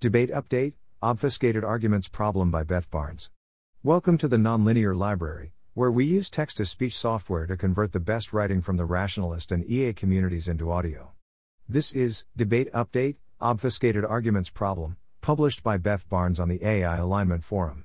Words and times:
Debate 0.00 0.30
Update 0.30 0.74
Obfuscated 1.02 1.64
Arguments 1.64 2.06
Problem 2.06 2.52
by 2.52 2.62
Beth 2.62 2.88
Barnes. 2.88 3.30
Welcome 3.82 4.16
to 4.18 4.28
the 4.28 4.36
Nonlinear 4.36 4.96
Library, 4.96 5.54
where 5.74 5.90
we 5.90 6.04
use 6.04 6.30
text 6.30 6.58
to 6.58 6.66
speech 6.66 6.96
software 6.96 7.48
to 7.48 7.56
convert 7.56 7.90
the 7.90 7.98
best 7.98 8.32
writing 8.32 8.62
from 8.62 8.76
the 8.76 8.84
rationalist 8.84 9.50
and 9.50 9.68
EA 9.68 9.92
communities 9.92 10.46
into 10.46 10.70
audio. 10.70 11.14
This 11.68 11.90
is 11.90 12.26
Debate 12.36 12.72
Update 12.72 13.16
Obfuscated 13.40 14.04
Arguments 14.04 14.50
Problem, 14.50 14.98
published 15.20 15.64
by 15.64 15.78
Beth 15.78 16.08
Barnes 16.08 16.38
on 16.38 16.48
the 16.48 16.64
AI 16.64 16.98
Alignment 16.98 17.42
Forum. 17.42 17.82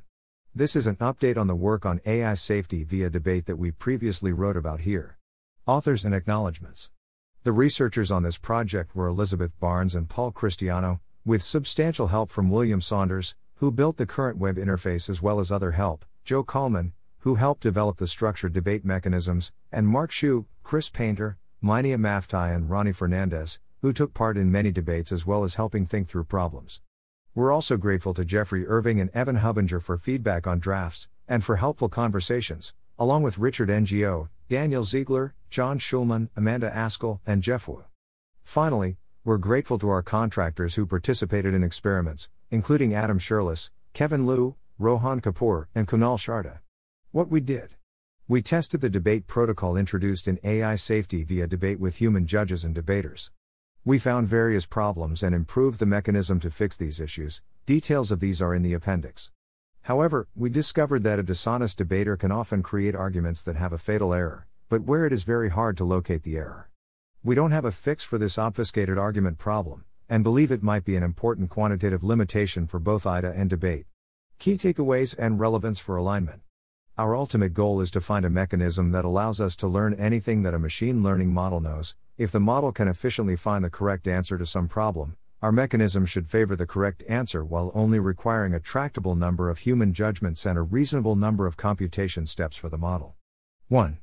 This 0.54 0.75
is 0.75 0.86
an 0.86 0.98
update 0.98 1.36
on 1.36 1.48
the 1.48 1.55
work 1.55 1.84
on 1.84 2.00
AI 2.05 2.36
safety 2.36 2.84
via 2.84 3.09
debate 3.09 3.48
that 3.48 3.57
we 3.57 3.71
previously 3.71 4.32
wrote 4.32 4.55
about 4.55 4.82
here. 4.82 5.18
Authors 5.66 6.05
and 6.05 6.14
acknowledgements. 6.14 6.91
The 7.43 7.52
researchers 7.52 8.11
on 8.11 8.21
this 8.21 8.38
project 8.38 8.95
were 8.95 9.07
Elizabeth 9.07 9.59
Barnes 9.59 9.95
and 9.95 10.07
Paul 10.07 10.32
Christiano, 10.32 11.00
with 11.25 11.41
substantial 11.41 12.07
help 12.07 12.29
from 12.29 12.49
William 12.49 12.81
Saunders, 12.81 13.35
who 13.55 13.71
built 13.71 13.97
the 13.97 14.05
current 14.05 14.38
web 14.38 14.57
interface 14.57 15.09
as 15.09 15.21
well 15.21 15.39
as 15.39 15.52
other 15.52 15.71
help, 15.71 16.03
Joe 16.25 16.43
Collman, 16.43 16.91
who 17.20 17.35
helped 17.35 17.63
develop 17.63 17.98
the 17.98 18.07
structured 18.07 18.52
debate 18.52 18.84
mechanisms, 18.84 19.53
and 19.71 19.88
Mark 19.88 20.12
Xu, 20.12 20.45
Chris 20.63 20.89
Painter, 20.89 21.38
Mihnea 21.63 21.98
Maftei, 21.98 22.53
and 22.53 22.70
Ronny 22.70 22.91
Fernandez, 22.91 23.62
who 23.81 23.93
took 23.93 24.13
part 24.13 24.38
in 24.38 24.51
many 24.51 24.71
debates 24.71 25.13
as 25.13 25.25
well 25.25 25.45
as 25.45 25.55
helping 25.55 25.85
think 25.85 26.09
through 26.09 26.25
problems. 26.25 26.81
We're 27.34 27.53
also 27.53 27.77
grateful 27.77 28.13
to 28.15 28.26
Geoffrey 28.26 28.67
Irving 28.67 28.99
and 28.99 29.09
Evan 29.12 29.37
Hubinger 29.37 29.81
for 29.81 29.98
feedback 29.98 30.45
on 30.45 30.59
drafts, 30.59 31.07
and 31.27 31.41
for 31.41 31.55
helpful 31.55 31.87
conversations, 31.87 32.73
along 32.99 33.23
with 33.23 33.37
Richard 33.37 33.70
Ngo, 33.70 34.27
Daniel 34.49 34.84
Ziegler, 34.84 35.34
John 35.49 35.79
Schulman, 35.79 36.29
Amanda 36.35 36.76
Askell, 36.76 37.21
and 37.26 37.41
Jeff 37.41 37.67
Wu. 37.67 37.85
Finally, 38.43 38.98
we're 39.26 39.38
grateful 39.38 39.80
to 39.80 39.88
our 39.88 40.02
contractors 40.02 40.76
who 40.76 40.86
participated 40.86 41.54
in 41.54 41.63
experiments, 41.63 42.30
including 42.52 42.94
Adam 42.94 43.18
Scherlis, 43.18 43.70
Kevin 43.94 44.26
Liu, 44.26 44.58
Rohan 44.77 45.22
Kapoor, 45.22 45.68
and 45.73 45.88
Kunal 45.88 46.18
Sharda. 46.18 46.60
What 47.12 47.30
we 47.30 47.40
did. 47.40 47.76
We 48.27 48.41
tested 48.41 48.82
the 48.82 48.90
debate 48.90 49.26
protocol 49.26 49.77
introduced 49.77 50.27
in 50.27 50.41
AI 50.43 50.76
safety 50.76 51.24
via 51.24 51.48
debate 51.48 51.80
with 51.80 52.02
human 52.02 52.27
judges 52.27 52.65
and 52.65 52.76
debaters. 52.76 53.32
We 53.85 53.98
found 53.98 54.27
various 54.27 54.65
problems 54.65 55.24
and 55.24 55.34
improved 55.34 55.80
the 55.80 55.85
mechanism 55.85 56.41
to 56.41 56.52
fix 56.52 56.76
these 56.76 56.99
issues. 56.99 57.41
Details 57.65 58.12
of 58.12 58.20
these 58.20 58.41
are 58.41 58.54
in 58.54 58.62
the 58.62 58.74
appendix. 58.74 59.32
However, 59.84 60.27
we 60.35 60.49
discovered 60.49 61.04
that 61.04 61.20
a 61.20 61.24
dishonest 61.24 61.77
debater 61.77 62.18
can 62.18 62.34
often 62.34 62.62
create 62.62 62.93
arguments 62.93 63.41
that 63.43 63.55
have 63.55 63.71
a 63.71 63.77
fatal 63.77 64.13
error, 64.13 64.47
but 64.68 64.84
where 64.84 65.06
it 65.06 65.13
is 65.13 65.24
very 65.24 65.50
hard 65.50 65.78
to 65.78 65.85
locate 65.85 66.24
the 66.24 66.35
error. 66.35 66.69
We 67.25 67.35
don't 67.35 67.52
have 67.52 67.63
a 67.63 67.72
fix 67.72 68.03
for 68.03 68.18
this 68.18 68.38
obfuscated 68.38 68.97
argument 68.97 69.38
problem, 69.38 69.85
and 70.09 70.25
believe 70.25 70.52
it 70.52 70.62
might 70.62 70.84
be 70.84 70.97
an 70.97 71.03
important 71.03 71.50
quantitative 71.50 72.03
limitation 72.03 72.68
for 72.68 72.81
both 72.81 73.07
IDA 73.07 73.31
and 73.34 73.50
debate. 73.50 73.85
Key 74.40 74.57
takeaways 74.57 75.16
and 75.18 75.40
relevance 75.40 75.80
for 75.80 75.96
alignment. 75.96 76.41
Our 76.97 77.16
ultimate 77.16 77.53
goal 77.53 77.80
is 77.80 77.91
to 77.91 78.02
find 78.02 78.25
a 78.25 78.30
mechanism 78.30 78.91
that 78.91 79.06
allows 79.06 79.40
us 79.40 79.56
to 79.57 79.69
learn 79.69 79.94
anything 79.94 80.44
that 80.44 80.53
a 80.53 80.59
machine 80.59 81.02
learning 81.02 81.34
model 81.34 81.62
knows. 81.62 81.96
If 82.18 82.34
the 82.34 82.41
model 82.41 82.74
can 82.74 82.90
efficiently 82.90 83.38
find 83.38 83.63
the 83.63 83.69
correct 83.69 84.06
answer 84.06 84.38
to 84.38 84.46
some 84.46 84.68
problem, 84.68 85.16
our 85.41 85.53
mechanism 85.53 86.06
should 86.06 86.28
favor 86.28 86.58
the 86.58 86.68
correct 86.68 87.03
answer 87.08 87.46
while 87.46 87.72
only 87.74 88.00
requiring 88.00 88.53
a 88.53 88.59
tractable 88.59 89.16
number 89.16 89.50
of 89.50 89.59
human 89.59 89.94
judgments 89.94 90.46
and 90.46 90.58
a 90.58 90.62
reasonable 90.62 91.16
number 91.16 91.47
of 91.47 91.56
computation 91.56 92.25
steps 92.25 92.58
for 92.58 92.68
the 92.68 92.78
model. 92.78 93.16
1. 93.69 94.00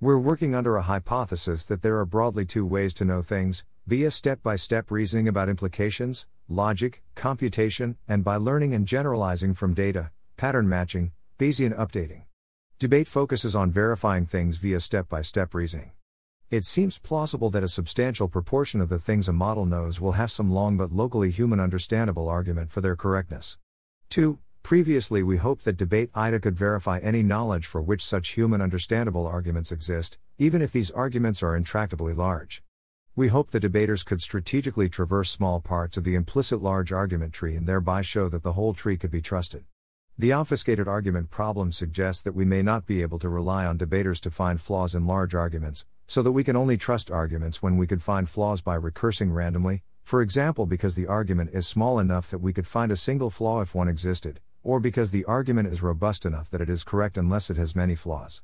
We're 0.00 0.18
working 0.18 0.54
under 0.54 0.76
a 0.76 0.82
hypothesis 0.82 1.64
that 1.64 1.82
there 1.82 1.98
are 1.98 2.06
broadly 2.06 2.44
two 2.44 2.64
ways 2.64 2.94
to 2.94 3.04
know 3.04 3.20
things 3.20 3.64
via 3.84 4.12
step 4.12 4.40
by 4.44 4.54
step 4.54 4.92
reasoning 4.92 5.26
about 5.26 5.48
implications, 5.48 6.24
logic, 6.48 7.02
computation, 7.16 7.96
and 8.06 8.22
by 8.22 8.36
learning 8.36 8.74
and 8.74 8.86
generalizing 8.86 9.54
from 9.54 9.74
data, 9.74 10.12
pattern 10.36 10.68
matching, 10.68 11.10
Bayesian 11.36 11.76
updating. 11.76 12.26
Debate 12.78 13.08
focuses 13.08 13.56
on 13.56 13.72
verifying 13.72 14.24
things 14.24 14.58
via 14.58 14.78
step 14.78 15.08
by 15.08 15.20
step 15.20 15.52
reasoning. 15.52 15.90
It 16.48 16.64
seems 16.64 17.00
plausible 17.00 17.50
that 17.50 17.64
a 17.64 17.68
substantial 17.68 18.28
proportion 18.28 18.80
of 18.80 18.90
the 18.90 19.00
things 19.00 19.28
a 19.28 19.32
model 19.32 19.66
knows 19.66 20.00
will 20.00 20.12
have 20.12 20.30
some 20.30 20.52
long 20.52 20.76
but 20.76 20.92
locally 20.92 21.32
human 21.32 21.58
understandable 21.58 22.28
argument 22.28 22.70
for 22.70 22.80
their 22.80 22.94
correctness. 22.94 23.58
2. 24.10 24.38
Previously, 24.68 25.22
we 25.22 25.38
hoped 25.38 25.64
that 25.64 25.78
debate 25.78 26.10
IDA 26.14 26.40
could 26.40 26.54
verify 26.54 26.98
any 26.98 27.22
knowledge 27.22 27.64
for 27.64 27.80
which 27.80 28.04
such 28.04 28.32
human 28.32 28.60
understandable 28.60 29.26
arguments 29.26 29.72
exist, 29.72 30.18
even 30.36 30.60
if 30.60 30.72
these 30.72 30.90
arguments 30.90 31.42
are 31.42 31.58
intractably 31.58 32.14
large. 32.14 32.62
We 33.16 33.28
hope 33.28 33.50
the 33.50 33.60
debaters 33.60 34.02
could 34.02 34.20
strategically 34.20 34.90
traverse 34.90 35.30
small 35.30 35.62
parts 35.62 35.96
of 35.96 36.04
the 36.04 36.14
implicit 36.14 36.60
large 36.60 36.92
argument 36.92 37.32
tree 37.32 37.56
and 37.56 37.66
thereby 37.66 38.02
show 38.02 38.28
that 38.28 38.42
the 38.42 38.52
whole 38.52 38.74
tree 38.74 38.98
could 38.98 39.10
be 39.10 39.22
trusted. 39.22 39.64
The 40.18 40.34
obfuscated 40.34 40.86
argument 40.86 41.30
problem 41.30 41.72
suggests 41.72 42.22
that 42.24 42.34
we 42.34 42.44
may 42.44 42.60
not 42.60 42.84
be 42.84 43.00
able 43.00 43.18
to 43.20 43.30
rely 43.30 43.64
on 43.64 43.78
debaters 43.78 44.20
to 44.20 44.30
find 44.30 44.60
flaws 44.60 44.94
in 44.94 45.06
large 45.06 45.34
arguments, 45.34 45.86
so 46.06 46.22
that 46.22 46.32
we 46.32 46.44
can 46.44 46.56
only 46.56 46.76
trust 46.76 47.10
arguments 47.10 47.62
when 47.62 47.78
we 47.78 47.86
could 47.86 48.02
find 48.02 48.28
flaws 48.28 48.60
by 48.60 48.76
recursing 48.76 49.32
randomly, 49.32 49.82
for 50.04 50.20
example, 50.20 50.66
because 50.66 50.94
the 50.94 51.06
argument 51.06 51.54
is 51.54 51.66
small 51.66 51.98
enough 51.98 52.30
that 52.30 52.42
we 52.42 52.52
could 52.52 52.66
find 52.66 52.92
a 52.92 52.96
single 52.96 53.30
flaw 53.30 53.62
if 53.62 53.74
one 53.74 53.88
existed, 53.88 54.40
or 54.62 54.80
because 54.80 55.10
the 55.10 55.24
argument 55.24 55.68
is 55.68 55.82
robust 55.82 56.26
enough 56.26 56.50
that 56.50 56.60
it 56.60 56.68
is 56.68 56.84
correct 56.84 57.16
unless 57.16 57.50
it 57.50 57.56
has 57.56 57.76
many 57.76 57.94
flaws. 57.94 58.42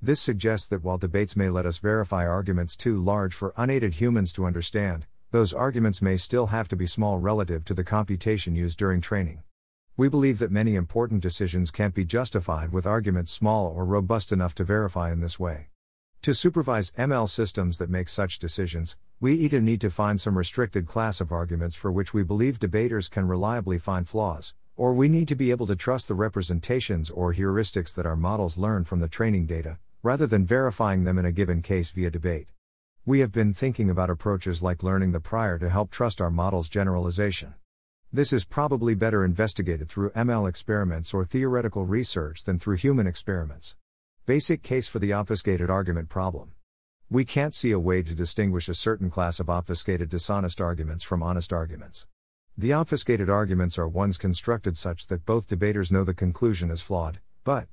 This 0.00 0.20
suggests 0.20 0.68
that 0.68 0.82
while 0.82 0.98
debates 0.98 1.36
may 1.36 1.48
let 1.48 1.66
us 1.66 1.78
verify 1.78 2.26
arguments 2.26 2.76
too 2.76 3.02
large 3.02 3.34
for 3.34 3.54
unaided 3.56 3.94
humans 3.94 4.32
to 4.32 4.46
understand, 4.46 5.06
those 5.30 5.52
arguments 5.52 6.02
may 6.02 6.16
still 6.16 6.48
have 6.48 6.68
to 6.68 6.76
be 6.76 6.86
small 6.86 7.18
relative 7.18 7.64
to 7.64 7.74
the 7.74 7.84
computation 7.84 8.54
used 8.54 8.78
during 8.78 9.00
training. 9.00 9.42
We 9.96 10.08
believe 10.08 10.38
that 10.40 10.50
many 10.50 10.74
important 10.74 11.20
decisions 11.20 11.70
can't 11.70 11.94
be 11.94 12.04
justified 12.04 12.72
with 12.72 12.86
arguments 12.86 13.30
small 13.30 13.66
or 13.68 13.84
robust 13.84 14.32
enough 14.32 14.54
to 14.56 14.64
verify 14.64 15.12
in 15.12 15.20
this 15.20 15.38
way. 15.38 15.68
To 16.22 16.34
supervise 16.34 16.92
ML 16.92 17.28
systems 17.28 17.78
that 17.78 17.90
make 17.90 18.08
such 18.08 18.38
decisions, 18.38 18.96
we 19.20 19.34
either 19.34 19.60
need 19.60 19.80
to 19.82 19.90
find 19.90 20.20
some 20.20 20.38
restricted 20.38 20.86
class 20.86 21.20
of 21.20 21.32
arguments 21.32 21.76
for 21.76 21.92
which 21.92 22.12
we 22.12 22.22
believe 22.22 22.58
debaters 22.58 23.08
can 23.08 23.28
reliably 23.28 23.78
find 23.78 24.08
flaws, 24.08 24.54
or 24.76 24.94
we 24.94 25.08
need 25.08 25.28
to 25.28 25.34
be 25.34 25.50
able 25.50 25.66
to 25.66 25.76
trust 25.76 26.08
the 26.08 26.14
representations 26.14 27.10
or 27.10 27.34
heuristics 27.34 27.94
that 27.94 28.06
our 28.06 28.16
models 28.16 28.58
learn 28.58 28.84
from 28.84 29.00
the 29.00 29.08
training 29.08 29.46
data, 29.46 29.78
rather 30.02 30.26
than 30.26 30.46
verifying 30.46 31.04
them 31.04 31.18
in 31.18 31.24
a 31.24 31.32
given 31.32 31.62
case 31.62 31.90
via 31.90 32.10
debate. 32.10 32.48
We 33.04 33.20
have 33.20 33.32
been 33.32 33.52
thinking 33.52 33.90
about 33.90 34.10
approaches 34.10 34.62
like 34.62 34.82
learning 34.82 35.12
the 35.12 35.20
prior 35.20 35.58
to 35.58 35.68
help 35.68 35.90
trust 35.90 36.20
our 36.20 36.30
model's 36.30 36.68
generalization. 36.68 37.54
This 38.12 38.32
is 38.32 38.44
probably 38.44 38.94
better 38.94 39.24
investigated 39.24 39.88
through 39.88 40.10
ML 40.10 40.48
experiments 40.48 41.14
or 41.14 41.24
theoretical 41.24 41.84
research 41.84 42.44
than 42.44 42.58
through 42.58 42.76
human 42.76 43.06
experiments. 43.06 43.74
Basic 44.26 44.62
case 44.62 44.86
for 44.86 44.98
the 44.98 45.12
obfuscated 45.12 45.68
argument 45.68 46.08
problem. 46.08 46.52
We 47.10 47.24
can't 47.24 47.54
see 47.54 47.72
a 47.72 47.78
way 47.78 48.02
to 48.02 48.14
distinguish 48.14 48.68
a 48.68 48.74
certain 48.74 49.10
class 49.10 49.40
of 49.40 49.50
obfuscated 49.50 50.08
dishonest 50.08 50.60
arguments 50.60 51.04
from 51.04 51.22
honest 51.22 51.52
arguments. 51.52 52.06
The 52.58 52.74
obfuscated 52.74 53.30
arguments 53.30 53.78
are 53.78 53.88
ones 53.88 54.18
constructed 54.18 54.76
such 54.76 55.06
that 55.06 55.24
both 55.24 55.48
debaters 55.48 55.90
know 55.90 56.04
the 56.04 56.12
conclusion 56.12 56.70
is 56.70 56.82
flawed, 56.82 57.18
but 57.44 57.66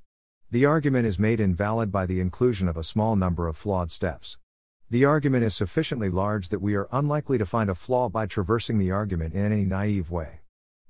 the 0.50 0.66
argument 0.66 1.06
is 1.06 1.19
made 1.19 1.41
invalid 1.41 1.91
by 1.91 2.06
the 2.06 2.22
inclusion 2.22 2.69
of 2.69 2.78
a 2.78 2.84
small 2.84 3.17
number 3.17 3.47
of 3.47 3.57
flawed 3.57 3.91
steps. 3.91 4.38
The 4.90 5.03
argument 5.03 5.44
is 5.44 5.53
sufficiently 5.53 6.09
large 6.09 6.47
that 6.47 6.62
we 6.62 6.75
are 6.75 6.88
unlikely 6.94 7.38
to 7.40 7.45
find 7.45 7.69
a 7.69 7.75
flaw 7.75 8.07
by 8.07 8.25
traversing 8.25 8.79
the 8.79 8.90
argument 8.90 9.34
in 9.34 9.45
any 9.51 9.66
naive 9.66 10.12
way. 10.12 10.40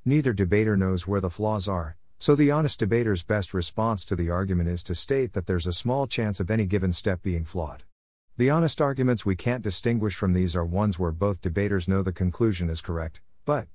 Neither 0.05 0.33
debater 0.33 0.77
knows 0.77 1.07
where 1.07 1.19
the 1.19 1.31
flaws 1.31 1.67
are, 1.67 1.97
so 2.19 2.35
the 2.35 2.51
honest 2.51 2.79
debater's 2.79 3.23
best 3.23 3.55
response 3.55 4.05
to 4.05 4.15
the 4.15 4.29
argument 4.29 4.69
is 4.69 4.83
to 4.83 4.93
state 4.93 5.33
that 5.33 5.47
there's 5.47 5.67
a 5.67 5.73
small 5.73 6.05
chance 6.05 6.39
of 6.39 6.51
any 6.51 6.67
given 6.67 6.93
step 6.93 7.23
being 7.23 7.43
flawed. 7.43 7.83
The 8.37 8.51
honest 8.51 8.81
arguments 8.81 9.25
we 9.25 9.35
can't 9.35 9.63
distinguish 9.63 10.15
from 10.15 10.33
these 10.33 10.55
are 10.55 10.63
ones 10.63 10.99
where 10.99 11.11
both 11.11 11.41
debaters 11.41 11.87
know 11.87 12.03
the 12.03 12.13
conclusion 12.13 12.69
is 12.69 12.81
correct, 12.81 13.19
but 13.45 13.67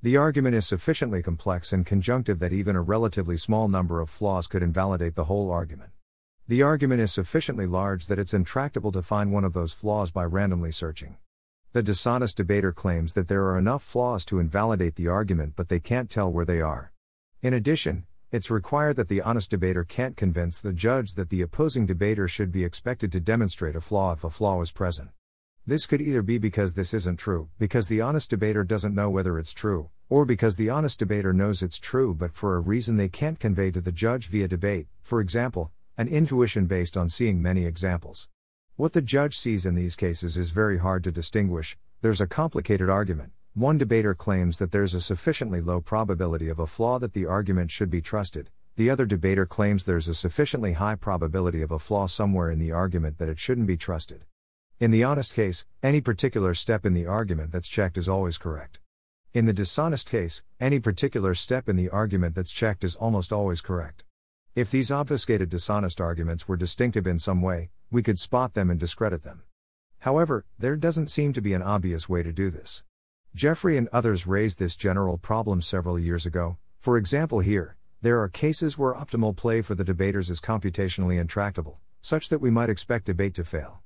the 0.00 0.16
argument 0.16 0.54
is 0.54 0.64
sufficiently 0.64 1.24
complex 1.24 1.72
and 1.72 1.84
conjunctive 1.84 2.38
that 2.38 2.52
even 2.52 2.76
a 2.76 2.80
relatively 2.80 3.36
small 3.36 3.66
number 3.66 4.00
of 4.00 4.08
flaws 4.08 4.46
could 4.46 4.62
invalidate 4.62 5.16
the 5.16 5.24
whole 5.24 5.50
argument. 5.50 5.90
The 6.46 6.62
argument 6.62 7.00
is 7.00 7.12
sufficiently 7.12 7.66
large 7.66 8.06
that 8.06 8.18
it's 8.18 8.32
intractable 8.32 8.92
to 8.92 9.02
find 9.02 9.32
one 9.32 9.42
of 9.42 9.54
those 9.54 9.72
flaws 9.72 10.12
by 10.12 10.22
randomly 10.22 10.70
searching. 10.70 11.16
The 11.72 11.82
dishonest 11.82 12.36
debater 12.36 12.70
claims 12.70 13.14
that 13.14 13.26
there 13.26 13.44
are 13.46 13.58
enough 13.58 13.82
flaws 13.82 14.24
to 14.26 14.38
invalidate 14.38 14.94
the 14.94 15.08
argument, 15.08 15.54
but 15.56 15.68
they 15.68 15.80
can't 15.80 16.08
tell 16.08 16.30
where 16.30 16.44
they 16.44 16.60
are. 16.60 16.92
In 17.42 17.52
addition, 17.52 18.06
it's 18.30 18.52
required 18.52 18.94
that 18.96 19.08
the 19.08 19.22
honest 19.22 19.50
debater 19.50 19.82
can't 19.82 20.16
convince 20.16 20.60
the 20.60 20.72
judge 20.72 21.14
that 21.14 21.30
the 21.30 21.42
opposing 21.42 21.86
debater 21.86 22.28
should 22.28 22.52
be 22.52 22.64
expected 22.64 23.10
to 23.10 23.20
demonstrate 23.20 23.74
a 23.74 23.80
flaw 23.80 24.12
if 24.12 24.22
a 24.22 24.30
flaw 24.30 24.62
is 24.62 24.70
present. 24.70 25.10
This 25.68 25.84
could 25.84 26.00
either 26.00 26.22
be 26.22 26.38
because 26.38 26.72
this 26.72 26.94
isn't 26.94 27.18
true, 27.18 27.50
because 27.58 27.88
the 27.88 28.00
honest 28.00 28.30
debater 28.30 28.64
doesn't 28.64 28.94
know 28.94 29.10
whether 29.10 29.38
it's 29.38 29.52
true, 29.52 29.90
or 30.08 30.24
because 30.24 30.56
the 30.56 30.70
honest 30.70 30.98
debater 30.98 31.34
knows 31.34 31.62
it's 31.62 31.78
true 31.78 32.14
but 32.14 32.32
for 32.32 32.56
a 32.56 32.60
reason 32.60 32.96
they 32.96 33.10
can't 33.10 33.38
convey 33.38 33.70
to 33.72 33.82
the 33.82 33.92
judge 33.92 34.28
via 34.28 34.48
debate, 34.48 34.86
for 35.02 35.20
example, 35.20 35.70
an 35.98 36.08
intuition 36.08 36.64
based 36.64 36.96
on 36.96 37.10
seeing 37.10 37.42
many 37.42 37.66
examples. 37.66 38.30
What 38.76 38.94
the 38.94 39.02
judge 39.02 39.36
sees 39.36 39.66
in 39.66 39.74
these 39.74 39.94
cases 39.94 40.38
is 40.38 40.52
very 40.52 40.78
hard 40.78 41.04
to 41.04 41.12
distinguish, 41.12 41.76
there's 42.00 42.22
a 42.22 42.26
complicated 42.26 42.88
argument, 42.88 43.32
One 43.52 43.76
debater 43.76 44.14
claims 44.14 44.56
that 44.60 44.72
there's 44.72 44.94
a 44.94 45.02
sufficiently 45.02 45.60
low 45.60 45.82
probability 45.82 46.48
of 46.48 46.60
a 46.60 46.66
flaw 46.66 46.98
that 46.98 47.12
the 47.12 47.26
argument 47.26 47.70
should 47.70 47.90
be 47.90 48.00
trusted, 48.00 48.48
the 48.76 48.88
other 48.88 49.04
debater 49.04 49.44
claims 49.44 49.84
there's 49.84 50.08
a 50.08 50.14
sufficiently 50.14 50.72
high 50.72 50.94
probability 50.94 51.60
of 51.60 51.72
a 51.72 51.78
flaw 51.78 52.06
somewhere 52.06 52.50
in 52.50 52.58
the 52.58 52.72
argument 52.72 53.18
that 53.18 53.28
it 53.28 53.38
shouldn't 53.38 53.66
be 53.66 53.76
trusted. 53.76 54.24
In 54.80 54.92
the 54.92 55.02
honest 55.02 55.34
case, 55.34 55.64
any 55.82 56.00
particular 56.00 56.54
step 56.54 56.86
in 56.86 56.94
the 56.94 57.04
argument 57.04 57.50
that's 57.50 57.66
checked 57.66 57.98
is 57.98 58.08
always 58.08 58.38
correct. 58.38 58.78
In 59.34 59.44
the 59.44 59.52
dishonest 59.52 60.08
case, 60.08 60.44
any 60.60 60.78
particular 60.78 61.34
step 61.34 61.68
in 61.68 61.74
the 61.74 61.88
argument 61.88 62.36
that's 62.36 62.52
checked 62.52 62.84
is 62.84 62.94
almost 62.94 63.32
always 63.32 63.60
correct. 63.60 64.04
If 64.54 64.70
these 64.70 64.92
obfuscated 64.92 65.48
dishonest 65.48 66.00
arguments 66.00 66.46
were 66.46 66.56
distinctive 66.56 67.08
in 67.08 67.18
some 67.18 67.42
way, 67.42 67.70
we 67.90 68.04
could 68.04 68.20
spot 68.20 68.54
them 68.54 68.70
and 68.70 68.78
discredit 68.78 69.24
them. 69.24 69.42
However, 69.98 70.44
there 70.60 70.76
doesn't 70.76 71.10
seem 71.10 71.32
to 71.32 71.42
be 71.42 71.54
an 71.54 71.62
obvious 71.62 72.08
way 72.08 72.22
to 72.22 72.32
do 72.32 72.48
this. 72.48 72.84
Geoffrey 73.34 73.76
and 73.76 73.88
others 73.92 74.28
raised 74.28 74.60
this 74.60 74.76
general 74.76 75.18
problem 75.18 75.60
several 75.60 75.98
years 75.98 76.24
ago. 76.24 76.56
For 76.76 76.96
example, 76.96 77.40
here, 77.40 77.76
there 78.00 78.20
are 78.22 78.28
cases 78.28 78.78
where 78.78 78.94
optimal 78.94 79.34
play 79.34 79.60
for 79.60 79.74
the 79.74 79.82
debaters 79.82 80.30
is 80.30 80.40
computationally 80.40 81.18
intractable, 81.20 81.80
such 82.00 82.28
that 82.28 82.40
we 82.40 82.52
might 82.52 82.70
expect 82.70 83.06
debate 83.06 83.34
to 83.34 83.44
fail. 83.44 83.82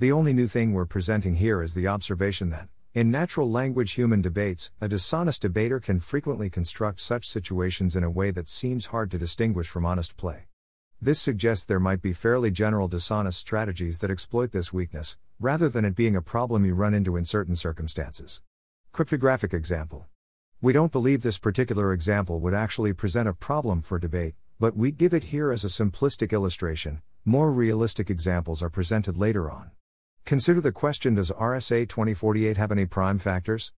The 0.00 0.12
only 0.12 0.32
new 0.32 0.48
thing 0.48 0.72
we're 0.72 0.86
presenting 0.86 1.34
here 1.34 1.62
is 1.62 1.74
the 1.74 1.86
observation 1.86 2.48
that, 2.48 2.70
in 2.94 3.10
natural 3.10 3.50
language 3.50 3.92
human 3.92 4.22
debates, 4.22 4.72
a 4.80 4.88
dishonest 4.88 5.42
debater 5.42 5.78
can 5.78 5.98
frequently 5.98 6.48
construct 6.48 7.00
such 7.00 7.28
situations 7.28 7.94
in 7.94 8.02
a 8.02 8.08
way 8.08 8.30
that 8.30 8.48
seems 8.48 8.86
hard 8.86 9.10
to 9.10 9.18
distinguish 9.18 9.68
from 9.68 9.84
honest 9.84 10.16
play. 10.16 10.46
This 11.02 11.20
suggests 11.20 11.66
there 11.66 11.78
might 11.78 12.00
be 12.00 12.14
fairly 12.14 12.50
general 12.50 12.88
dishonest 12.88 13.40
strategies 13.40 13.98
that 13.98 14.10
exploit 14.10 14.52
this 14.52 14.72
weakness, 14.72 15.18
rather 15.38 15.68
than 15.68 15.84
it 15.84 15.94
being 15.94 16.16
a 16.16 16.22
problem 16.22 16.64
you 16.64 16.72
run 16.72 16.94
into 16.94 17.18
in 17.18 17.26
certain 17.26 17.54
circumstances. 17.54 18.40
Cryptographic 18.92 19.52
example. 19.52 20.06
We 20.62 20.72
don't 20.72 20.92
believe 20.92 21.20
this 21.20 21.36
particular 21.36 21.92
example 21.92 22.40
would 22.40 22.54
actually 22.54 22.94
present 22.94 23.28
a 23.28 23.34
problem 23.34 23.82
for 23.82 23.98
debate, 23.98 24.34
but 24.58 24.74
we 24.74 24.92
give 24.92 25.12
it 25.12 25.24
here 25.24 25.52
as 25.52 25.62
a 25.62 25.68
simplistic 25.68 26.32
illustration. 26.32 27.02
More 27.26 27.52
realistic 27.52 28.08
examples 28.08 28.62
are 28.62 28.70
presented 28.70 29.18
later 29.18 29.50
on. 29.50 29.72
Consider 30.24 30.60
the 30.60 30.72
question 30.72 31.14
Does 31.14 31.30
RSA 31.30 31.88
2048 31.88 32.56
have 32.56 32.70
any 32.70 32.86
prime 32.86 33.18
factors? 33.18 33.72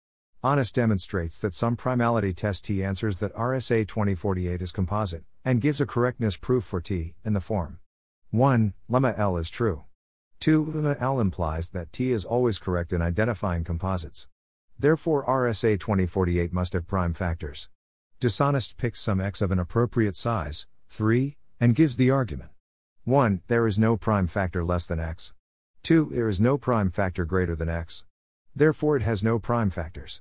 Honest 0.42 0.74
demonstrates 0.74 1.38
that 1.40 1.54
some 1.54 1.76
primality 1.76 2.34
test 2.34 2.64
T 2.64 2.82
answers 2.82 3.18
that 3.18 3.34
RSA 3.34 3.86
2048 3.86 4.62
is 4.62 4.72
composite, 4.72 5.24
and 5.44 5.60
gives 5.60 5.80
a 5.80 5.86
correctness 5.86 6.36
proof 6.36 6.64
for 6.64 6.80
T, 6.80 7.14
in 7.24 7.34
the 7.34 7.40
form 7.40 7.78
1. 8.30 8.72
Lemma 8.90 9.18
L 9.18 9.36
is 9.36 9.50
true. 9.50 9.84
2. 10.40 10.64
Lemma 10.64 10.96
L 11.00 11.20
implies 11.20 11.70
that 11.70 11.92
T 11.92 12.12
is 12.12 12.24
always 12.24 12.58
correct 12.58 12.92
in 12.92 13.02
identifying 13.02 13.64
composites. 13.64 14.28
Therefore, 14.78 15.26
RSA 15.26 15.78
2048 15.78 16.52
must 16.52 16.72
have 16.72 16.86
prime 16.86 17.12
factors. 17.12 17.68
Dishonest 18.18 18.78
picks 18.78 19.00
some 19.00 19.20
x 19.20 19.42
of 19.42 19.52
an 19.52 19.58
appropriate 19.58 20.16
size, 20.16 20.66
3, 20.88 21.36
and 21.60 21.74
gives 21.74 21.98
the 21.98 22.10
argument. 22.10 22.50
1. 23.04 23.42
There 23.48 23.66
is 23.66 23.78
no 23.78 23.98
prime 23.98 24.26
factor 24.26 24.64
less 24.64 24.86
than 24.86 24.98
x. 24.98 25.34
2. 25.82 26.10
There 26.12 26.28
is 26.28 26.40
no 26.40 26.58
prime 26.58 26.90
factor 26.90 27.24
greater 27.24 27.56
than 27.56 27.68
x. 27.68 28.04
Therefore, 28.54 28.96
it 28.96 29.02
has 29.02 29.22
no 29.22 29.38
prime 29.38 29.70
factors. 29.70 30.20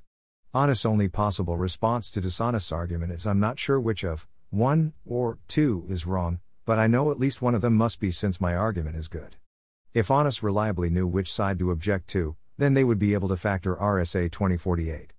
Honest's 0.54 0.86
only 0.86 1.08
possible 1.08 1.58
response 1.58 2.10
to 2.10 2.22
dishonest's 2.22 2.72
argument 2.72 3.12
is 3.12 3.28
I'm 3.28 3.40
not 3.40 3.60
sure 3.60 3.80
which 3.80 4.04
of 4.04 4.28
1 4.52 4.94
or 5.06 5.38
2 5.48 5.86
is 5.90 6.08
wrong, 6.08 6.40
but 6.66 6.80
I 6.80 6.88
know 6.88 7.12
at 7.12 7.20
least 7.20 7.42
one 7.42 7.56
of 7.56 7.62
them 7.62 7.76
must 7.76 8.00
be 8.00 8.10
since 8.10 8.42
my 8.42 8.56
argument 8.56 8.96
is 8.96 9.08
good. 9.08 9.36
If 9.94 10.10
honest 10.10 10.42
reliably 10.42 10.90
knew 10.90 11.08
which 11.08 11.32
side 11.32 11.60
to 11.60 11.72
object 11.72 12.08
to, 12.10 12.36
then 12.58 12.74
they 12.74 12.84
would 12.84 13.00
be 13.00 13.14
able 13.14 13.28
to 13.30 13.38
factor 13.38 13.76
RSA 13.76 14.32
2048. 14.32 15.14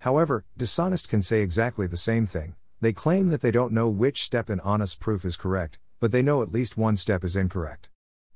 However, 0.00 0.44
dishonest 0.56 1.08
can 1.08 1.22
say 1.22 1.40
exactly 1.40 1.86
the 1.86 1.96
same 1.96 2.26
thing. 2.26 2.56
They 2.80 2.92
claim 2.92 3.28
that 3.30 3.40
they 3.40 3.50
don't 3.50 3.72
know 3.72 3.88
which 3.88 4.24
step 4.24 4.50
in 4.50 4.60
honest 4.60 5.00
proof 5.00 5.24
is 5.24 5.36
correct, 5.36 5.78
but 6.00 6.12
they 6.12 6.22
know 6.22 6.42
at 6.42 6.52
least 6.52 6.76
one 6.76 6.96
step 6.96 7.24
is 7.24 7.36
incorrect. 7.36 7.88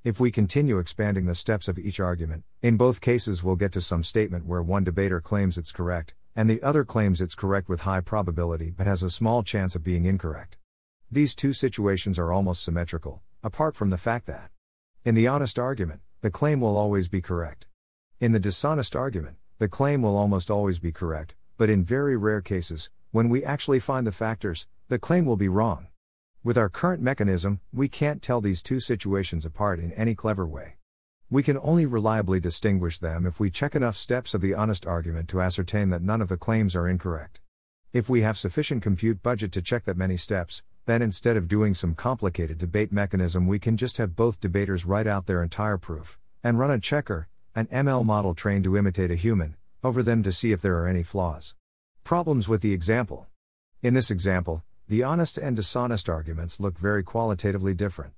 If 0.09 0.19
we 0.19 0.31
continue 0.31 0.79
expanding 0.79 1.27
the 1.27 1.35
steps 1.35 1.69
of 1.69 1.79
each 1.79 2.01
argument, 2.01 2.45
in 2.63 2.79
both 2.79 3.03
cases 3.03 3.45
we'll 3.45 3.57
get 3.57 3.73
to 3.73 3.83
some 3.83 4.03
statement 4.03 4.47
where 4.47 4.63
one 4.63 4.83
debater 4.83 5.21
claims 5.21 5.59
it's 5.59 5.71
correct, 5.71 6.15
and 6.35 6.49
the 6.49 6.63
other 6.63 6.83
claims 6.83 7.21
it's 7.21 7.35
correct 7.35 7.69
with 7.69 7.83
high 7.83 8.01
probability 8.01 8.71
but 8.71 8.87
has 8.87 9.03
a 9.03 9.11
small 9.11 9.43
chance 9.43 9.77
of 9.77 9.85
being 9.85 10.07
incorrect. 10.07 10.57
These 11.11 11.37
two 11.37 11.53
situations 11.53 12.19
are 12.19 12.33
almost 12.33 12.65
symmetrical, 12.65 13.21
apart 13.45 13.77
from 13.77 13.91
the 13.91 13.99
fact 13.99 14.25
that, 14.29 14.51
in 15.05 15.15
the 15.15 15.27
honest 15.27 15.59
argument, 15.59 16.01
the 16.23 16.31
claim 16.31 16.63
will 16.63 16.79
always 16.79 17.09
be 17.09 17.21
correct. 17.21 17.67
In 18.19 18.33
the 18.33 18.41
dishonest 18.41 18.97
argument, 18.97 19.37
the 19.59 19.69
claim 19.69 20.01
will 20.01 20.17
almost 20.17 20.51
always 20.51 20.79
be 20.79 20.91
correct, 20.91 21.35
but 21.59 21.69
in 21.69 21.85
very 21.85 22.17
rare 22.17 22.41
cases, 22.41 22.89
when 23.11 23.29
we 23.29 23.45
actually 23.45 23.79
find 23.79 24.07
the 24.07 24.11
factors, 24.11 24.69
the 24.89 24.99
claim 24.99 25.27
will 25.27 25.37
be 25.37 25.51
wrong. 25.51 25.89
With 26.49 26.57
our 26.57 26.71
current 26.71 27.03
mechanism, 27.03 27.61
we 27.75 27.89
can't 27.89 28.23
tell 28.23 28.41
these 28.41 28.63
two 28.63 28.81
situations 28.81 29.45
apart 29.45 29.79
in 29.81 29.93
any 29.93 30.15
clever 30.15 30.47
way. 30.47 30.77
We 31.29 31.43
can 31.43 31.59
only 31.59 31.85
reliably 31.85 32.41
distinguish 32.41 32.99
them 32.99 33.27
if 33.27 33.39
we 33.39 33.51
check 33.51 33.75
enough 33.75 33.97
steps 33.97 34.33
of 34.33 34.41
the 34.41 34.55
honest 34.55 34.87
argument 34.87 35.29
to 35.29 35.43
ascertain 35.43 35.91
that 35.91 36.01
none 36.01 36.23
of 36.23 36.31
the 36.31 36.39
claims 36.39 36.75
are 36.75 36.89
incorrect. 36.89 37.43
If 37.93 38.09
we 38.09 38.23
have 38.23 38.39
sufficient 38.39 38.83
compute 38.83 39.23
budget 39.23 39.53
to 39.53 39.61
check 39.61 39.85
that 39.85 39.99
many 39.99 40.17
steps, 40.17 40.63
then 40.87 41.03
instead 41.03 41.37
of 41.37 41.49
doing 41.49 41.75
some 41.75 41.95
complicated 41.95 42.57
debate 42.57 42.93
mechanism, 42.93 43.47
we 43.47 43.59
can 43.59 43.77
just 43.77 43.99
have 43.99 44.17
both 44.17 44.41
debaters 44.41 44.87
write 44.87 45.07
out 45.07 45.27
their 45.27 45.43
entire 45.43 45.77
proof 45.77 46.19
and 46.43 46.59
run 46.59 46.71
a 46.71 46.81
checker, 46.81 47.29
an 47.55 47.67
ML 47.67 48.07
model 48.07 48.35
trained 48.35 48.65
to 48.65 48.79
imitate 48.79 49.11
a 49.11 49.17
human, 49.17 49.55
over 49.85 50.03
them 50.03 50.23
to 50.23 50.33
see 50.33 50.53
if 50.53 50.63
there 50.63 50.79
are 50.79 50.89
any 50.89 51.03
flaws. 51.03 51.55
Problems 52.05 52.49
with 52.49 52.63
the 52.63 52.73
example. 52.73 53.27
In 53.83 53.93
this 53.93 54.11
example, 54.11 54.65
the 54.89 55.03
honest 55.03 55.37
and 55.37 55.55
dishonest 55.55 56.09
arguments 56.09 56.61
look 56.61 56.79
very 56.79 57.03
qualitatively 57.03 57.75
different. 57.75 58.15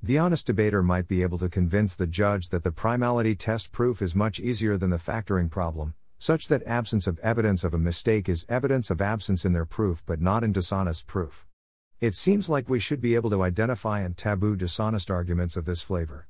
The 0.00 0.18
honest 0.18 0.46
debater 0.46 0.80
might 0.80 1.08
be 1.08 1.20
able 1.22 1.38
to 1.38 1.48
convince 1.48 1.96
the 1.96 2.06
judge 2.06 2.50
that 2.50 2.62
the 2.62 2.70
primality 2.70 3.36
test 3.36 3.72
proof 3.72 4.00
is 4.00 4.14
much 4.14 4.38
easier 4.38 4.76
than 4.76 4.90
the 4.90 4.98
factoring 4.98 5.50
problem, 5.50 5.94
such 6.18 6.46
that 6.46 6.62
absence 6.62 7.08
of 7.08 7.18
evidence 7.18 7.64
of 7.64 7.74
a 7.74 7.78
mistake 7.78 8.28
is 8.28 8.46
evidence 8.48 8.88
of 8.88 9.00
absence 9.00 9.44
in 9.44 9.52
their 9.52 9.64
proof 9.64 10.04
but 10.06 10.20
not 10.20 10.44
in 10.44 10.52
dishonest 10.52 11.08
proof. 11.08 11.44
It 12.00 12.14
seems 12.14 12.48
like 12.48 12.68
we 12.68 12.78
should 12.78 13.00
be 13.00 13.16
able 13.16 13.30
to 13.30 13.42
identify 13.42 14.00
and 14.02 14.16
taboo 14.16 14.54
dishonest 14.54 15.10
arguments 15.10 15.56
of 15.56 15.64
this 15.64 15.82
flavor. 15.82 16.28